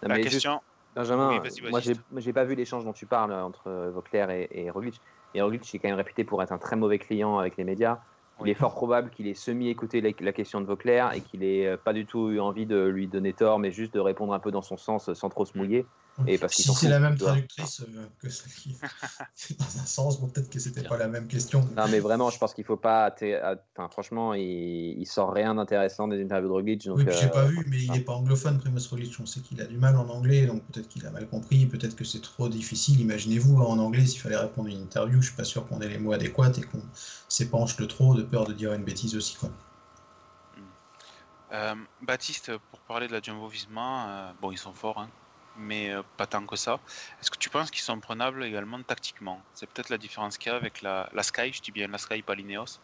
[0.02, 0.61] La question.
[0.94, 5.00] Benjamin, moi j'ai pas vu l'échange dont tu parles entre Vauclair et, et Roglic.
[5.35, 7.98] Et Roglic est quand même réputé pour être un très mauvais client avec les médias.
[8.40, 11.92] il est fort probable qu'il ait semi-écouté la, question de Vauclair et qu'il ait pas
[11.92, 14.62] du tout eu envie de lui donner tort, mais juste de répondre un peu dans
[14.62, 15.87] son sens sans trop se mouiller.
[16.26, 18.76] Et parce si c'est la même traductrice euh, que celle qui.
[19.58, 21.66] dans un sens, bon, peut-être que c'était pas la même question.
[21.76, 23.14] Non, mais vraiment, je pense qu'il faut pas.
[23.14, 24.98] Enfin, franchement, il...
[24.98, 26.86] il sort rien d'intéressant des interviews de Roglic.
[26.86, 29.14] Donc, oui, j'ai pas vu, mais il n'est pas anglophone, Primoz Roglic.
[29.20, 31.96] On sait qu'il a du mal en anglais, donc peut-être qu'il a mal compris, peut-être
[31.96, 33.00] que c'est trop difficile.
[33.00, 35.80] Imaginez-vous, hein, en anglais, s'il fallait répondre à une interview, je suis pas sûr qu'on
[35.80, 36.82] ait les mots adéquats et qu'on
[37.28, 39.36] s'épanche le trop de peur de dire une bêtise aussi.
[39.36, 39.50] Quoi.
[41.52, 45.08] Euh, Baptiste, pour parler de la Jumbo Visma, euh, bon, ils sont forts, hein,
[45.56, 46.78] mais euh, pas tant que ça.
[47.20, 49.40] Est-ce que tu penses qu'ils sont prenables également tactiquement?
[49.54, 52.22] C'est peut-être la différence qu'il y a avec la, Sky, je dis bien la Sky,
[52.22, 52.80] pas l'Ineos,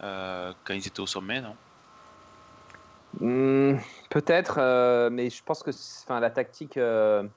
[0.00, 1.56] quand ils étaient au sommet, non?
[3.18, 3.76] Hmm,
[4.08, 5.70] Peut-être, mais je pense que
[6.04, 6.76] enfin, la tactique.
[6.76, 7.28] Je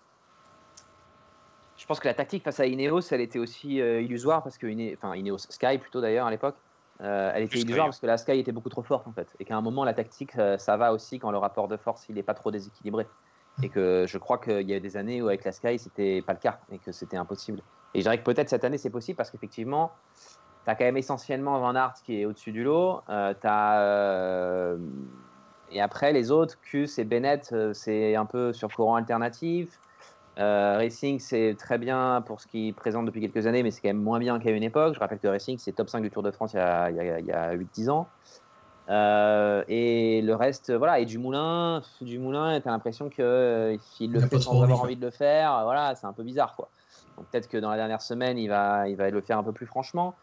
[1.88, 5.40] pense que la tactique face à Ineos, elle était aussi illusoire parce que enfin, Ineos
[5.40, 6.58] Sky plutôt d'ailleurs à l'époque,
[7.02, 9.36] euh, elle était illusoire parce que la Sky était beaucoup trop forte en fait.
[9.40, 12.08] Et qu'à un moment, la tactique, euh, ça va aussi quand le rapport de force
[12.08, 13.08] il n'est pas trop déséquilibré.
[13.62, 16.34] Et que je crois qu'il y a des années où avec la Sky, c'était pas
[16.34, 17.62] le cas et que c'était impossible.
[17.94, 19.92] Et je dirais que peut-être cette année, c'est possible parce qu'effectivement,
[20.66, 23.02] tu as quand même essentiellement Van Aert qui est au-dessus du lot.
[23.10, 24.76] Euh, as,
[25.72, 29.80] et après, les autres, Cus et Bennett, c'est un peu sur courant alternatif.
[30.40, 33.90] Euh, Racing, c'est très bien pour ce qu'il présente depuis quelques années, mais c'est quand
[33.90, 34.96] même moins bien qu'à une époque.
[34.96, 37.56] Je rappelle que Racing, c'est top 5 du Tour de France il y a, a,
[37.56, 38.08] 8-10 ans.
[38.90, 44.20] Euh, et le reste, voilà, et du Moulin, du Moulin, t'as l'impression qu'il euh, le
[44.20, 45.62] fait sans avoir envie de le faire.
[45.64, 46.70] Voilà, c'est un peu bizarre, quoi.
[47.18, 49.54] Donc peut-être que dans la dernière semaine, il va, il va le faire un peu
[49.54, 50.16] plus franchement.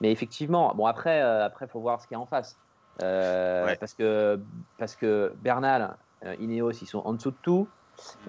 [0.00, 2.56] Mais effectivement, bon après, après, faut voir ce qu'il y a en face,
[2.98, 4.40] parce que
[4.78, 5.96] parce que Bernal,
[6.40, 7.68] Ineos, ils sont en dessous de tout.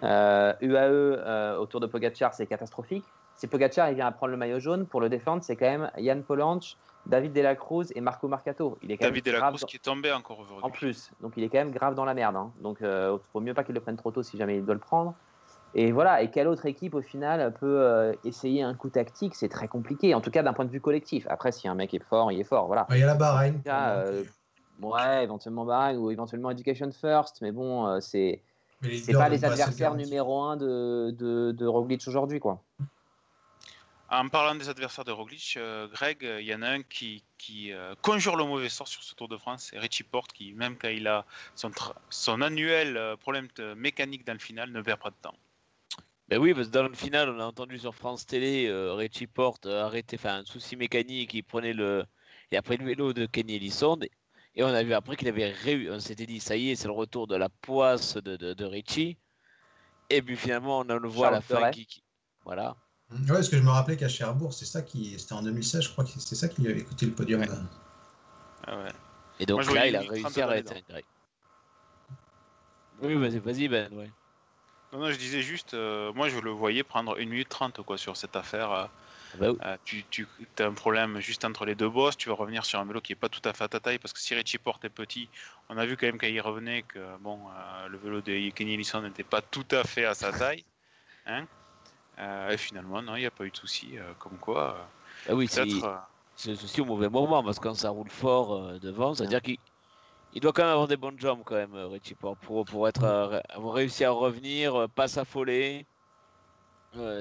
[0.01, 3.05] UAE euh, euh, autour de Pogacar, c'est catastrophique.
[3.35, 5.91] Si Pogacar il vient à prendre le maillot jaune, pour le défendre, c'est quand même
[5.97, 6.77] Yann Polanch,
[7.09, 8.77] David Delacruz et Marco Marcato.
[8.81, 10.63] Il est David Delacruz qui est tombé encore aujourd'hui.
[10.63, 12.35] En plus, donc il est quand même grave dans la merde.
[12.35, 12.51] Hein.
[12.61, 14.75] Donc il euh, faut mieux pas qu'il le prenne trop tôt si jamais il doit
[14.75, 15.13] le prendre.
[15.75, 19.35] Et voilà, et quelle autre équipe au final peut essayer un coup tactique?
[19.35, 21.27] C'est très compliqué, en tout cas d'un point de vue collectif.
[21.29, 22.65] Après, si un mec est fort, il est fort.
[22.65, 22.87] Voilà.
[22.89, 23.61] Il y a la Bahreïn.
[24.81, 28.41] ouais, éventuellement Bahreïn ou éventuellement Education First, mais bon, c'est
[28.81, 32.63] c'est pas les adversaires numéro un de, de, de Roglic aujourd'hui, quoi.
[34.11, 37.71] En parlant des adversaires de Roglic, euh, Greg, il y en a un qui, qui
[37.71, 40.77] euh, conjure le mauvais sort sur ce Tour de France, c'est Richie Porte, qui, même
[40.77, 41.71] quand il a son,
[42.09, 45.35] son annuel euh, problème mécanique dans le final, ne perd pas de temps.
[46.27, 49.65] Ben oui, parce que dans le final, on a entendu sur France Télé Richie Porte
[49.65, 52.05] arrêter, enfin, un souci mécanique, il prenait le,
[52.51, 53.99] il a pris le vélo de Kenny Ellison
[54.55, 55.89] et on a vu après qu'il avait réussi.
[55.89, 59.17] On s'était dit, ça y est, c'est le retour de la poisse de, de, Richie.
[60.09, 62.03] Et puis finalement, on le voit à la fin qui,
[62.45, 62.75] Voilà.
[63.11, 65.17] Ouais, parce que je me rappelais qu'à Cherbourg, c'est ça qui.
[65.17, 67.43] C'était en 2016, je crois que c'est ça qui lui avait coûté le podium.
[68.67, 68.91] Ah ouais.
[69.39, 70.83] Et donc là, il a réussi à arrêter.
[73.01, 73.91] Oui, vas-y, vas-y, Ben.
[73.93, 74.11] Ouais.
[74.91, 77.97] Non, non, je disais juste, euh, moi je le voyais prendre 1 minute 30 quoi,
[77.97, 78.71] sur cette affaire.
[78.71, 78.85] Euh,
[79.33, 82.35] ah bah euh, tu, tu as un problème juste entre les deux bosses, tu vas
[82.35, 84.19] revenir sur un vélo qui est pas tout à fait à ta taille parce que
[84.19, 85.29] si Richie Porte est petit,
[85.69, 88.73] on a vu quand même quand il revenait que bon, euh, le vélo de Kenny
[88.73, 90.65] Ellison n'était pas tout à fait à sa taille.
[91.27, 91.45] Hein
[92.19, 93.95] et finalement, non, il n'y a pas eu de souci.
[94.19, 94.87] comme quoi,
[95.29, 99.41] ah oui, c'est aussi au mauvais moment parce que quand ça roule fort devant, c'est-à-dire
[99.41, 99.57] qu'il
[100.33, 103.73] il doit quand même avoir des bonnes jambes quand même, Richie pour, pour être, avoir
[103.73, 105.85] réussi à revenir, pas s'affoler.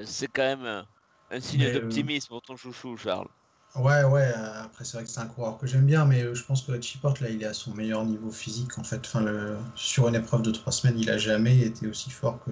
[0.05, 0.85] c'est quand même
[1.31, 3.27] un signe euh, d'optimisme pour ton chouchou, Charles.
[3.75, 4.31] Ouais, ouais.
[4.35, 6.63] Euh, après, c'est vrai que c'est un coureur que j'aime bien, mais euh, je pense
[6.63, 8.77] que Richie Porte, là, il est à son meilleur niveau physique.
[8.79, 9.57] En fait, enfin, le...
[9.75, 12.51] sur une épreuve de trois semaines, il a jamais été aussi fort que,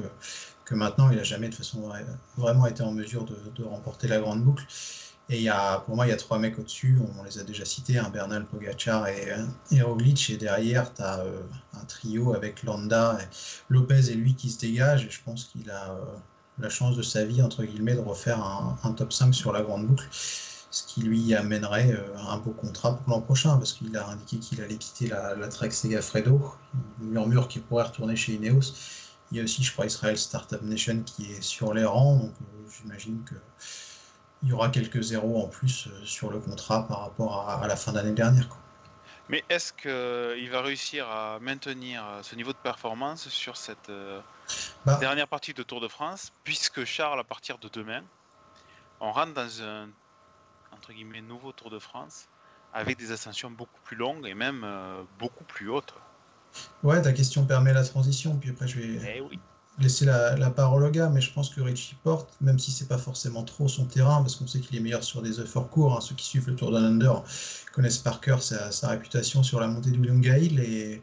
[0.67, 1.09] que maintenant.
[1.09, 1.89] Il a jamais, de façon,
[2.37, 4.65] vraiment été en mesure de, remporter la grande boucle.
[5.29, 6.99] Et il y a, pour moi, il y a trois mecs au-dessus.
[7.17, 9.33] On les a déjà cités hein, Bernal, Pogacar et,
[9.71, 10.29] et Roglic.
[10.29, 11.23] Et derrière, tu as
[11.73, 13.25] un trio avec Landa, et
[13.69, 15.05] Lopez et lui qui se dégagent.
[15.05, 15.97] Et je pense qu'il a
[16.59, 19.85] la chance de sa vie, entre guillemets, de refaire un, top 5 sur la grande
[19.85, 24.07] boucle, ce qui lui amènerait euh, un beau contrat pour l'an prochain, parce qu'il a
[24.07, 26.53] indiqué qu'il allait quitter la, la Trek Segafredo.
[26.99, 28.73] Murmure qu'il pourrait retourner chez Ineos.
[29.31, 32.31] Il y a aussi, je crois, Israel Startup Nation qui est sur les rangs, donc
[32.41, 37.49] euh, j'imagine qu'il y aura quelques zéros en plus euh, sur le contrat par rapport
[37.49, 38.47] à, la fin d'année dernière.
[39.29, 43.91] Mais est-ce qu'il va réussir à maintenir ce niveau de performance sur cette
[44.85, 44.97] bah.
[45.01, 48.03] dernière partie de Tour de France Puisque Charles, à partir de demain,
[49.01, 49.89] on rentre dans un
[50.71, 52.27] entre guillemets nouveau Tour de France
[52.73, 55.93] avec des ascensions beaucoup plus longues et même euh, beaucoup plus hautes.
[56.83, 59.39] Ouais, ta question permet la transition, puis après je vais, eh oui.
[59.79, 62.97] laisser la, parole au gars, mais je pense que Richie Porte, même si c'est pas
[62.97, 66.01] forcément trop son terrain, parce qu'on sait qu'il est meilleur sur des efforts courts, hein,
[66.01, 67.23] ceux qui suivent le Tour d'un Under
[67.73, 70.59] connaissent par cœur sa, réputation sur la montée du Gail.
[70.59, 71.01] Et...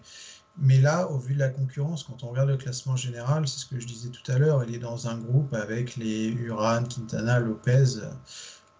[0.59, 3.67] Mais là, au vu de la concurrence, quand on regarde le classement général, c'est ce
[3.67, 7.41] que je disais tout à l'heure, il est dans un groupe avec les Uran, Quintana,
[7.41, 8.01] Lopez,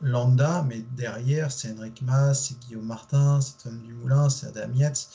[0.01, 5.09] Landa, mais derrière, c'est Henrik Mas, c'est Guillaume Martin, c'est Tom Dumoulin, c'est Adam Yates.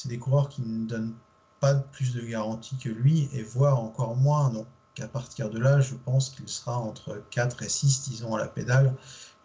[0.00, 1.16] C'est des coureurs qui ne donnent
[1.58, 4.48] pas plus de garantie que lui, et voire encore moins.
[4.48, 4.68] Donc
[5.00, 8.46] à partir de là, je pense qu'il sera entre 4 et 6, disons, à la
[8.46, 8.94] pédale.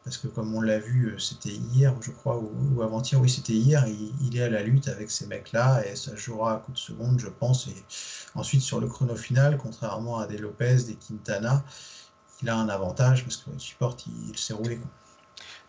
[0.04, 3.54] Parce que comme on l'a vu, euh, c'était hier, je crois, ou, avant-hier, oui, c'était
[3.54, 6.78] hier, il, est à la lutte avec ces mecs-là, et ça jouera à coup de
[6.78, 7.68] seconde, je pense.
[7.68, 7.86] Et
[8.36, 11.64] ensuite, sur le chrono final, contrairement à des Lopez, des Quintana,
[12.44, 13.98] il a un avantage, parce que le support,
[14.30, 14.80] il, s'est roulé.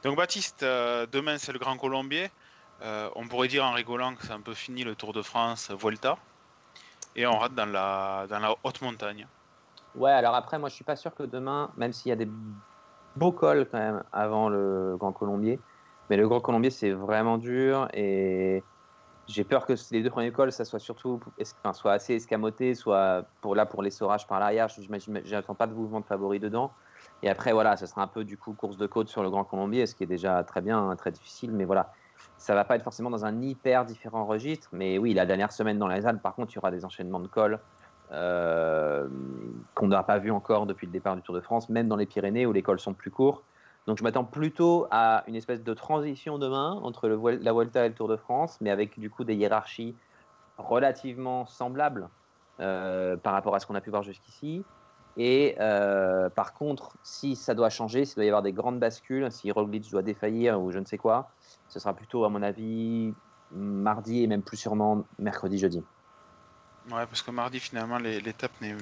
[0.02, 2.30] Donc Baptiste, euh, demain c'est le Grand Colombier.
[2.82, 5.70] Euh, on pourrait dire en rigolant que c'est un peu fini le Tour de France
[5.70, 6.16] Vuelta
[7.16, 8.26] et on rate dans la,
[8.64, 9.26] haute montagne.
[9.94, 12.28] Ouais, alors après, moi je suis pas sûr que demain, même s'il y a des
[13.16, 15.60] beaux cols quand même avant le Grand Colombier,
[16.10, 18.62] mais le Grand Colombier c'est vraiment dur et
[19.26, 21.20] j'ai peur que les deux premiers cols, ça soit surtout
[21.72, 24.68] soit assez escamoté, soit pour là pour l'essorage par l'arrière.
[24.68, 26.72] Je n'attends pas de mouvement de favori dedans.
[27.22, 29.44] Et après, voilà, ce sera un peu du coup course de côte sur le Grand
[29.44, 31.52] Colombier, ce qui est déjà très bien, hein, très difficile.
[31.52, 31.92] Mais voilà,
[32.36, 35.78] ça va pas être forcément dans un hyper différent registre, mais oui, la dernière semaine
[35.78, 37.58] dans les Alpes, par contre, il y aura des enchaînements de cols
[38.12, 39.08] euh,
[39.74, 42.06] qu'on n'a pas vu encore depuis le départ du Tour de France, même dans les
[42.06, 43.42] Pyrénées où les cols sont plus courts.
[43.86, 47.94] Donc je m'attends plutôt à une espèce de transition demain entre la Vuelta et le
[47.94, 49.94] Tour de France, mais avec du coup des hiérarchies
[50.58, 52.08] relativement semblables
[52.60, 54.64] euh, par rapport à ce qu'on a pu voir jusqu'ici.
[55.16, 59.30] Et euh, par contre, si ça doit changer, s'il doit y avoir des grandes bascules,
[59.30, 61.30] si Roglic doit défaillir ou je ne sais quoi,
[61.68, 63.14] ce sera plutôt, à mon avis,
[63.52, 65.84] mardi et même plus sûrement mercredi, jeudi.
[66.90, 68.74] Ouais, parce que mardi, finalement, l'étape n'est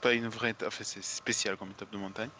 [0.00, 2.30] pas une vraie étape, enfin, c'est spécial comme étape de montagne.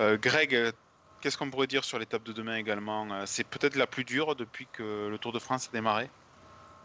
[0.00, 0.72] Euh, Greg,
[1.20, 3.10] qu'est-ce qu'on pourrait dire sur l'étape de demain également?
[3.12, 6.08] Euh, C'est peut-être la plus dure depuis que le Tour de France a démarré?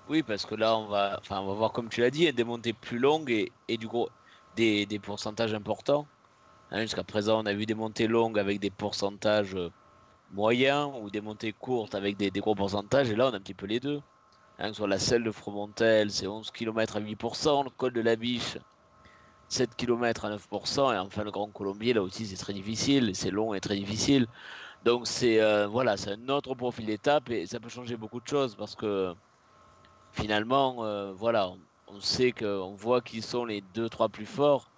[0.09, 2.43] Oui, parce que là, on va, enfin, on va voir, comme tu l'as dit, des
[2.45, 4.09] montées plus longues et, et du gros,
[4.57, 6.07] des, pourcentages importants.
[6.71, 9.69] Hein, jusqu'à présent, on a vu des montées longues avec des pourcentages euh,
[10.31, 13.09] moyens ou des montées courtes avec des, gros pourcentages.
[13.09, 14.01] Et là, on a un petit peu les deux.
[14.59, 18.15] Hein, soit la selle de Fromontel, c'est 11 km à 8%, le col de la
[18.15, 18.57] Biche,
[19.49, 23.29] 7 km à 9%, et enfin le Grand Colombier, là aussi, c'est très difficile, c'est
[23.29, 24.25] long et très difficile.
[24.83, 28.27] Donc, c'est euh, voilà, c'est un autre profil d'étape et ça peut changer beaucoup de
[28.27, 29.13] choses parce que
[30.11, 31.51] finalement, euh, voilà,
[31.87, 34.71] on, sait qu'on voit qui sont les 2-3 plus forts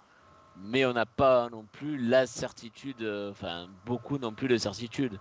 [0.62, 5.18] mais on n'a pas non plus la certitude, euh, enfin beaucoup non plus de certitude.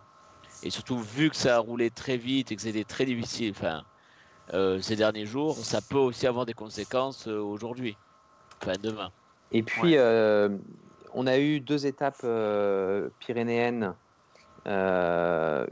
[0.63, 3.84] Et surtout, vu que ça a roulé très vite et que c'était très difficile enfin,
[4.54, 7.95] euh, ces derniers jours, ça peut aussi avoir des conséquences euh, aujourd'hui,
[8.62, 9.12] enfin demain.
[9.52, 10.49] Et puis, euh,
[11.13, 12.25] on a eu deux étapes
[13.19, 13.93] pyrénéennes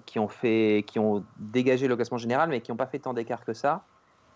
[0.05, 3.13] qui, ont fait, qui ont dégagé le classement général, mais qui n'ont pas fait tant
[3.13, 3.83] d'écart que ça.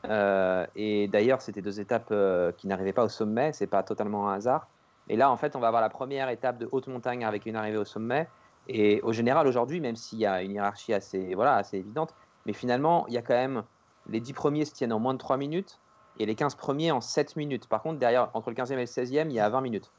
[0.06, 2.14] Et d'ailleurs, c'était deux étapes
[2.58, 4.68] qui n'arrivaient pas au sommet, c'est pas totalement un hasard.
[5.10, 7.56] Et là, en fait, on va avoir la première étape de haute montagne avec une
[7.56, 8.28] arrivée au sommet.
[8.68, 12.14] Et au général, aujourd'hui, même s'il y a une hiérarchie assez, voilà, assez évidente,
[12.46, 13.64] mais finalement, il y a quand même
[14.08, 15.80] les 10 premiers se tiennent en moins de 3 minutes
[16.20, 17.68] et les 15 premiers en 7 minutes.
[17.68, 19.92] Par contre, derrière, entre le 15e et le 16e, il y a 20 minutes.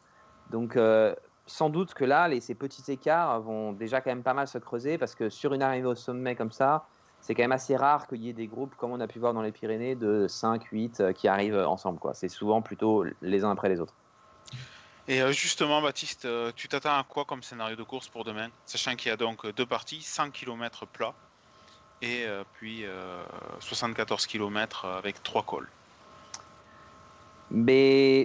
[0.50, 1.14] Donc, euh,
[1.46, 4.98] sans doute que là, ces petits écarts vont déjà quand même pas mal se creuser
[4.98, 6.86] parce que sur une arrivée au sommet comme ça,
[7.22, 9.32] c'est quand même assez rare qu'il y ait des groupes, comme on a pu voir
[9.32, 12.00] dans les Pyrénées, de 5, 8 euh, qui arrivent ensemble.
[12.14, 13.94] C'est souvent plutôt les uns après les autres.
[15.06, 18.48] Et euh, justement, Baptiste, euh, tu t'attends à quoi comme scénario de course pour demain
[18.66, 21.14] Sachant qu'il y a donc deux parties, 100 km plat
[22.04, 22.84] et puis
[23.60, 25.68] 74 km avec trois cols.
[27.52, 28.22] Mais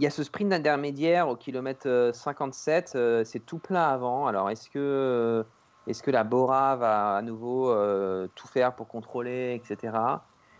[0.00, 4.26] il y a ce sprint intermédiaire au kilomètre 57, c'est tout plein avant.
[4.26, 5.46] Alors est-ce que,
[5.86, 7.74] est que la Bora va à nouveau
[8.34, 9.96] tout faire pour contrôler, etc.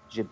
[0.08, 0.26] J'ai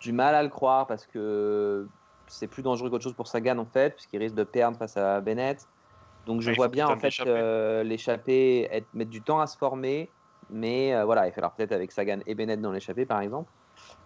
[0.00, 1.86] du mal à le croire parce que
[2.26, 5.20] c'est plus dangereux qu'autre chose pour Sagan en fait, puisqu'il risque de perdre face à
[5.20, 5.66] Bennett.
[6.26, 7.18] Donc je vois bien en fait
[7.84, 10.10] l'échappée mettre du temps à se former,
[10.50, 13.50] mais euh, voilà, il falloir peut-être avec Sagan et Bennett dans l'échappée par exemple.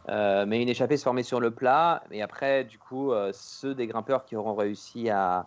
[0.09, 3.75] Euh, mais une échappée se former sur le plat, et après du coup euh, ceux
[3.75, 5.47] des grimpeurs qui auront réussi à,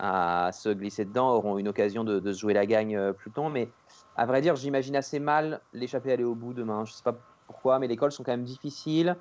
[0.00, 3.48] à, se glisser dedans auront une occasion de, de se jouer la gagne plus tôt.
[3.48, 3.70] Mais
[4.16, 6.84] à vrai dire, j'imagine assez mal l'échappée aller au bout demain.
[6.84, 9.16] Je sais pas pourquoi, mais les cols sont quand même difficiles,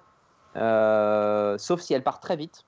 [0.55, 2.65] sauf si elle part très vite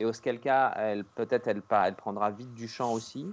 [0.00, 3.32] et auquel cas, elle, peut-être elle, elle prendra vite du champ aussi.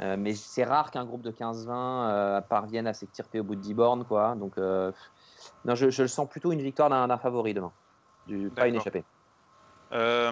[0.00, 3.60] Euh, mais c'est rare qu'un groupe de 15-20 euh, parvienne à s'extirper au bout de
[3.60, 4.04] 10 bornes.
[4.04, 4.34] Quoi.
[4.34, 4.92] Donc, euh,
[5.64, 7.72] non, je, je, le sens plutôt une victoire d'un favori demain,
[8.26, 9.04] du, pas une échappée.
[9.92, 10.30] Euh,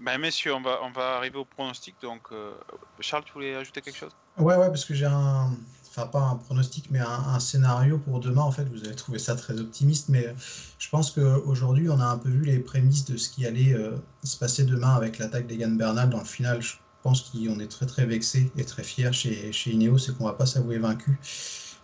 [0.00, 1.96] ben, messieurs, on va, on va arriver au pronostic.
[2.02, 2.52] Donc, euh,
[3.00, 4.12] Charles, tu voulais ajouter quelque chose?
[4.38, 5.50] Ouais, ouais, parce que j'ai un.
[5.90, 8.42] Enfin, pas un pronostic, mais un, scénario pour demain.
[8.42, 10.34] En fait, vous allez trouver ça très optimiste, mais
[10.78, 13.96] je pense qu'aujourd'hui, on a un peu vu les prémices de ce qui allait euh,
[14.22, 16.60] se passer demain avec l'attaque d'Egan Bernal dans le final.
[16.62, 20.26] Je pense qu'on est très, très vexé et très fier chez, chez Ineos et qu'on
[20.26, 21.18] va pas s'avouer vaincu.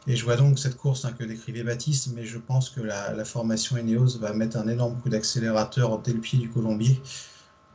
[0.07, 3.25] Et je vois donc cette course hein, que décrivait Baptiste, mais je pense que la,
[3.25, 7.01] formation Eneos va mettre un énorme coup d'accélérateur dès le pied du Colombier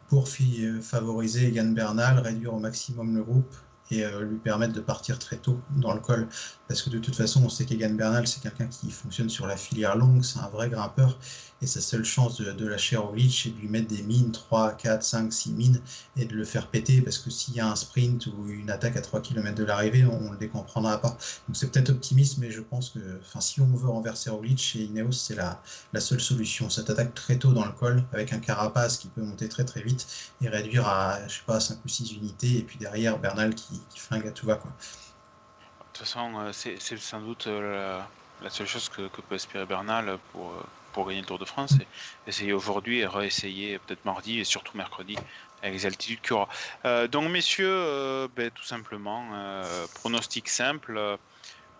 [0.07, 3.55] pour euh, favoriser Egan Bernal, réduire au maximum le groupe
[3.91, 6.27] et euh, lui permettre de partir très tôt dans le col.
[6.67, 9.57] Parce que de toute façon, on sait qu'Egan Bernal, c'est quelqu'un qui fonctionne sur la
[9.57, 11.17] filière longue, c'est un vrai grimpeur.
[11.61, 14.73] Et sa seule chance de, de lâcher Roglic, c'est de lui mettre des mines, 3,
[14.73, 15.81] 4, 5, 6 mines,
[16.15, 17.01] et de le faire péter.
[17.01, 20.05] Parce que s'il y a un sprint ou une attaque à 3 km de l'arrivée,
[20.05, 21.17] on ne les comprendra pas.
[21.47, 22.99] Donc c'est peut-être optimiste, mais je pense que
[23.39, 26.69] si on veut renverser Roglic chez Ineos, c'est la, la seule solution.
[26.69, 29.81] Cette attaque très tôt dans le col, avec un carapace qui peut monter très très
[29.81, 30.07] vite
[30.41, 32.57] et réduire à, je sais pas, 5 ou 6 unités.
[32.57, 34.55] Et puis derrière, Bernal qui, qui flingue à tout va.
[34.55, 34.71] Quoi.
[34.71, 38.07] De toute façon, c'est sans doute la,
[38.41, 40.53] la, seule chose que, que, peut aspirer Bernal pour,
[40.93, 41.73] pour gagner le Tour de France.
[41.73, 41.87] Et
[42.27, 45.17] essayer aujourd'hui et réessayer peut-être mardi et surtout mercredi
[45.61, 46.49] avec les altitudes qu'il y aura.
[46.85, 51.17] Euh, donc, messieurs, euh, ben, tout simplement, euh, pronostic simple.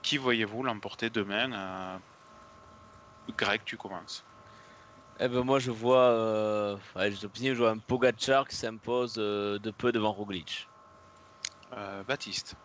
[0.01, 1.99] qui voyez-vous l'emporter demain
[3.37, 4.23] Greg, tu commences.
[5.21, 9.91] Eh ben moi je vois, euh, ouais, je vois un Pogacar qui s'impose de peu
[9.91, 10.69] devant Roglic.
[12.07, 12.55] Baptiste.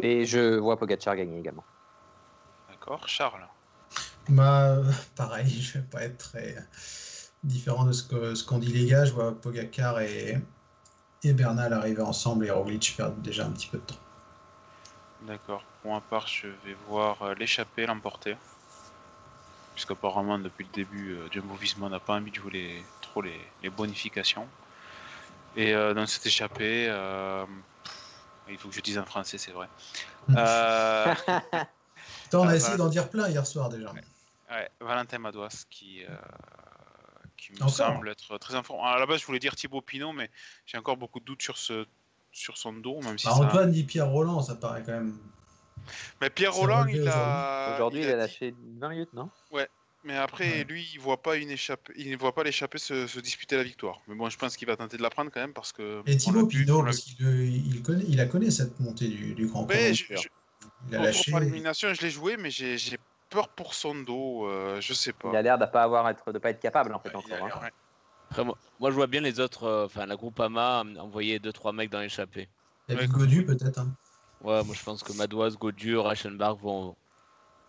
[0.00, 1.64] Et je vois Pogacar gagner également.
[2.68, 3.08] D'accord.
[3.08, 3.46] Charles
[4.28, 4.78] bah,
[5.16, 6.56] Pareil, je vais pas être très
[7.44, 9.04] différent de ce qu'ont ce qu'on dit les gars.
[9.04, 10.38] Je vois Pogacar et,
[11.22, 14.00] et Bernal arriver ensemble et Roglic perdre déjà un petit peu de temps.
[15.22, 15.64] D'accord.
[15.82, 18.36] Pour ma part, je vais voir l'échappée l'emporter.
[19.74, 23.70] Puisqu'apparemment, depuis le début, Jumbo Visma n'a pas envie de jouer les, trop les, les,
[23.70, 24.46] bonifications.
[25.56, 27.44] Et euh, dans cette échappée, euh,
[28.48, 29.68] il faut que je dise en français, c'est vrai.
[30.30, 31.14] Euh...
[32.32, 33.90] on a essayé d'en dire plein hier soir déjà.
[33.92, 34.02] Ouais,
[34.50, 34.70] ouais.
[34.80, 36.14] Valentin Madouas qui, euh,
[37.36, 38.84] qui me Encore semble être très informant.
[38.84, 40.30] À la base, je voulais dire Thibaut Pinot, mais
[40.64, 41.86] j'ai encore beaucoup de doutes sur, ce,
[42.30, 43.00] sur son dos.
[43.02, 43.40] Même si bah, ça...
[43.40, 45.18] Antoine dit Pierre Roland, ça paraît quand même.
[46.20, 47.74] Mais Pierre Roland, il a.
[47.74, 49.28] Aujourd'hui, il, il, a lâché 20 minutes, non?
[49.50, 49.68] Ouais.
[50.04, 50.64] Mais après, ouais.
[50.64, 53.62] lui, il voit pas une échappée, il ne voit pas l'échappée se, se, disputer la
[53.62, 54.00] victoire.
[54.08, 56.02] Mais bon, je pense qu'il va tenter de la prendre quand même parce que.
[56.06, 59.64] Et Thibaut Pinot, parce qu'il il connaît, il a connaît cette montée du, du Grand
[59.66, 60.28] ouais, je, je,
[60.88, 61.30] Il a lâché.
[61.30, 62.98] L'élimination, je l'ai joué, mais j'ai
[63.30, 64.46] peur pour son dos.
[64.46, 65.30] Euh, je sais pas.
[65.30, 67.62] Il a l'air de pas avoir être, de pas être capable en fait ouais, encore.
[67.62, 67.68] Hein.
[68.30, 71.72] Après, moi, moi, je vois bien les autres, enfin euh, la Groupama envoyer deux trois
[71.72, 72.48] mecs dans l'échappée.
[72.88, 73.78] Et puis Godu peut-être.
[73.78, 73.94] Hein.
[74.42, 76.96] Ouais, moi je pense que Madoise, Godu, Reichenbach vont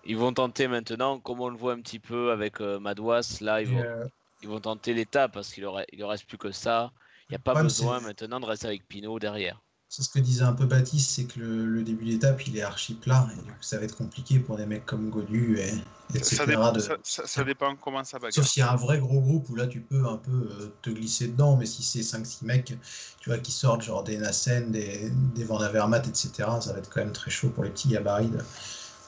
[0.06, 3.62] ils vont tenter maintenant, comme on le voit un petit peu avec euh, Madouas, là,
[3.62, 4.06] ils vont, euh...
[4.42, 6.92] ils vont tenter l'étape parce qu'il ne il reste plus que ça.
[7.30, 9.62] Il n'y a pas ouais, besoin maintenant de rester avec Pinot derrière.
[9.88, 12.64] C'est ce que disait un peu Baptiste, c'est que le, le début d'étape, il est
[12.64, 13.28] archi plat.
[13.32, 15.70] Et du coup, ça va être compliqué pour des mecs comme Godu, et,
[16.16, 16.36] etc.
[16.36, 16.80] Ça dépend, de...
[16.80, 18.32] ça, ça, ça dépend comment ça va.
[18.32, 20.74] Sauf s'il y a un vrai gros groupe où là, tu peux un peu euh,
[20.82, 21.58] te glisser dedans.
[21.58, 22.74] Mais si c'est 5-6 mecs
[23.20, 26.90] tu vois, qui sortent, genre des Nassen, des, des Van Avermaet, etc., ça va être
[26.90, 28.30] quand même très chaud pour les petits gabarits.
[28.30, 28.40] De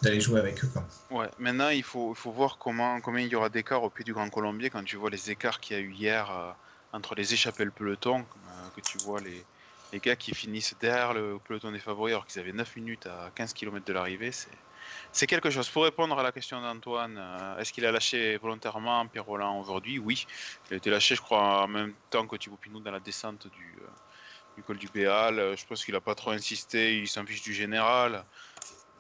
[0.06, 0.70] d'aller jouer avec eux.
[0.72, 0.84] Quoi.
[1.12, 4.14] Ouais, maintenant il faut, faut voir comment, combien il y aura d'écart au pied du
[4.14, 6.52] Grand Colombier quand tu vois les écarts qu'il y a eu hier euh,
[6.94, 9.44] entre les échappées et le peloton, euh, que tu vois les,
[9.92, 13.32] les gars qui finissent derrière le peloton des favoris alors qu'ils avaient 9 minutes à
[13.36, 14.32] 15 km de l'arrivée,
[15.12, 15.68] c'est, quelque chose.
[15.70, 19.98] Pour répondre à la question d'Antoine, euh, est-ce qu'il a lâché volontairement Pierre Roland aujourd'hui?
[19.98, 20.28] Oui,
[20.70, 23.48] il a été lâché je crois en même temps que Thibaut Pinot dans la descente
[23.48, 23.76] du,
[24.56, 25.56] du col du Béal.
[25.58, 28.24] Je pense qu'il n'a pas trop insisté, il s'en fiche du général.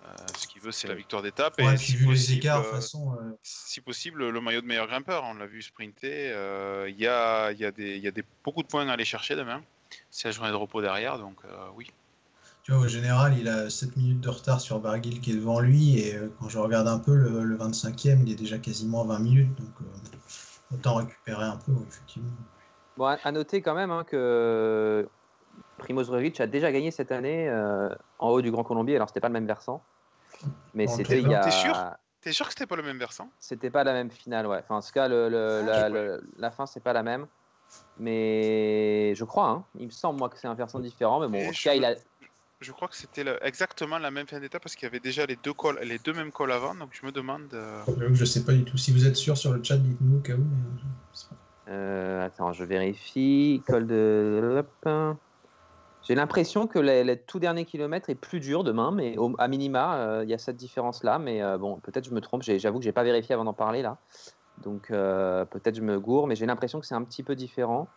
[0.05, 1.57] Euh, ce qu'il veut, c'est la victoire d'étape.
[1.57, 3.37] Ouais, et si, possible, les écarts, euh, façon, euh...
[3.43, 5.23] si possible, le maillot de meilleur grimpeur.
[5.23, 6.31] On l'a vu sprinter.
[6.31, 9.05] Euh, il y, a, y, a des, y a des, beaucoup de points à aller
[9.05, 9.61] chercher demain.
[10.11, 11.37] C'est la journée de repos derrière, donc
[11.75, 11.91] oui.
[12.63, 15.59] Tu vois, au général, il a 7 minutes de retard sur Barguil qui est devant
[15.59, 15.99] lui.
[15.99, 19.19] Et quand je regarde un peu, le, le 25e, il est déjà quasiment à 20
[19.19, 19.55] minutes.
[19.55, 19.87] Donc
[20.73, 22.31] autant récupérer un peu, effectivement.
[22.97, 25.07] Bon, à noter quand même hein, que
[25.77, 27.89] Primoz Roglic a déjà gagné cette année euh,
[28.19, 28.95] en haut du Grand Colombier.
[28.95, 29.81] Alors, c'était pas le même versant.
[30.73, 31.41] Mais c'était il y a.
[31.43, 31.75] T'es sûr?
[32.21, 33.29] T'es sûr que c'était pas le même versant?
[33.39, 34.57] C'était pas la même finale, ouais.
[34.57, 37.27] Enfin, en tout cas, le, le, la, le, la, fin, c'est pas la même.
[37.99, 39.63] Mais je crois, hein.
[39.77, 41.19] il me semble, moi, que c'est un versant différent.
[41.19, 41.93] Mais bon, Et en tout cas, il a.
[42.61, 45.35] Je crois que c'était exactement la même fin d'étape parce qu'il y avait déjà les
[45.35, 46.73] deux, cols, les deux mêmes cols avant.
[46.73, 47.53] Donc, je me demande.
[47.53, 47.83] Euh...
[48.13, 48.77] Je sais pas du tout.
[48.77, 50.37] Si vous êtes sûr sur le chat, dites-nous au cas où.
[50.37, 51.71] Mais...
[51.73, 53.61] Euh, attends, je vérifie.
[53.67, 54.63] Col de.
[56.05, 59.47] J'ai l'impression que les, les, tout derniers kilomètres est plus dur demain, mais au, à
[59.47, 61.17] minima, il euh, y a cette différence-là.
[61.17, 62.43] Mais euh, bon, peut-être je me trompe.
[62.43, 63.97] J'avoue que j'ai pas vérifié avant d'en parler là.
[64.63, 67.87] Donc peut-être je me gourre, mais j'ai l'impression que c'est un petit peu différent.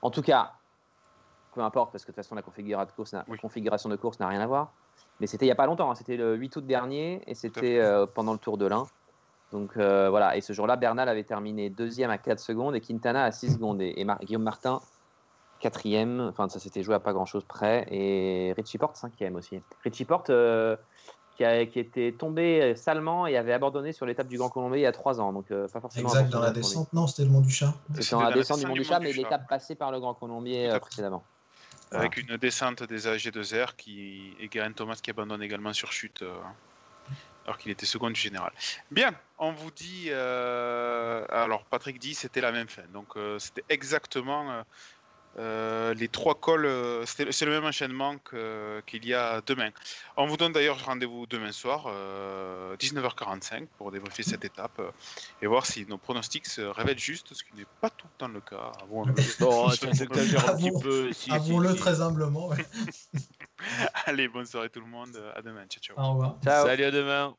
[0.00, 0.52] En tout cas,
[1.54, 4.72] peu importe, parce que de toute façon, la configuration de course n'a rien à voir.
[5.20, 5.94] Mais c'était il n'y a pas longtemps, hein.
[5.94, 7.82] c'était le 8 août dernier, et c'était
[8.14, 8.86] pendant le Tour de l'Ain.
[9.52, 13.30] Donc voilà, et ce jour-là, Bernal avait terminé deuxième à 4 secondes et Quintana à
[13.30, 13.82] 6 secondes.
[13.82, 14.80] Et, Guillaume Martin
[15.60, 19.60] quatrième, enfin ça s'était joué à pas grand chose près, et Richie Porte cinquième aussi.
[19.84, 20.76] Richie Porte euh,
[21.36, 24.84] qui, a, qui, était tombé salement et avait abandonné sur l'étape du Grand Colombier il
[24.84, 26.08] y a trois ans, donc euh, pas forcément.
[26.08, 27.74] Exact, dans la descente, non, c'était le Mont du Chat.
[27.94, 30.70] C'était dans la descente du Mont du Chat, mais l'étape passée par le Grand Colombier
[30.70, 31.24] euh, précédemment.
[31.92, 34.34] Avec une descente des AG2R qui...
[34.40, 36.24] et Guerin Thomas qui abandonne également sur chute
[37.44, 38.50] alors qu'il était second du général.
[38.90, 40.10] Bien, on vous dit.
[40.10, 42.82] alors, Patrick dit c'était la même fin.
[42.92, 44.62] Donc, c'était exactement euh,
[45.38, 48.16] les trois cols, euh, c'est le même enchaînement
[48.86, 49.70] qu'il y a demain.
[50.16, 51.86] On vous donne d'ailleurs rendez-vous demain soir,
[52.78, 54.80] 19h45, euh, pour débriefer cette étape
[55.42, 58.28] et voir si nos pronostics se révèlent justes, ce qui n'est pas tout le temps
[58.28, 58.72] le cas.
[61.30, 62.50] Avouons-le très humblement.
[64.06, 65.16] Allez, bonne soirée tout le monde.
[65.34, 65.66] À demain.
[65.68, 65.98] Ciao, ciao.
[65.98, 66.36] Au revoir.
[66.44, 67.36] Salut, à demain.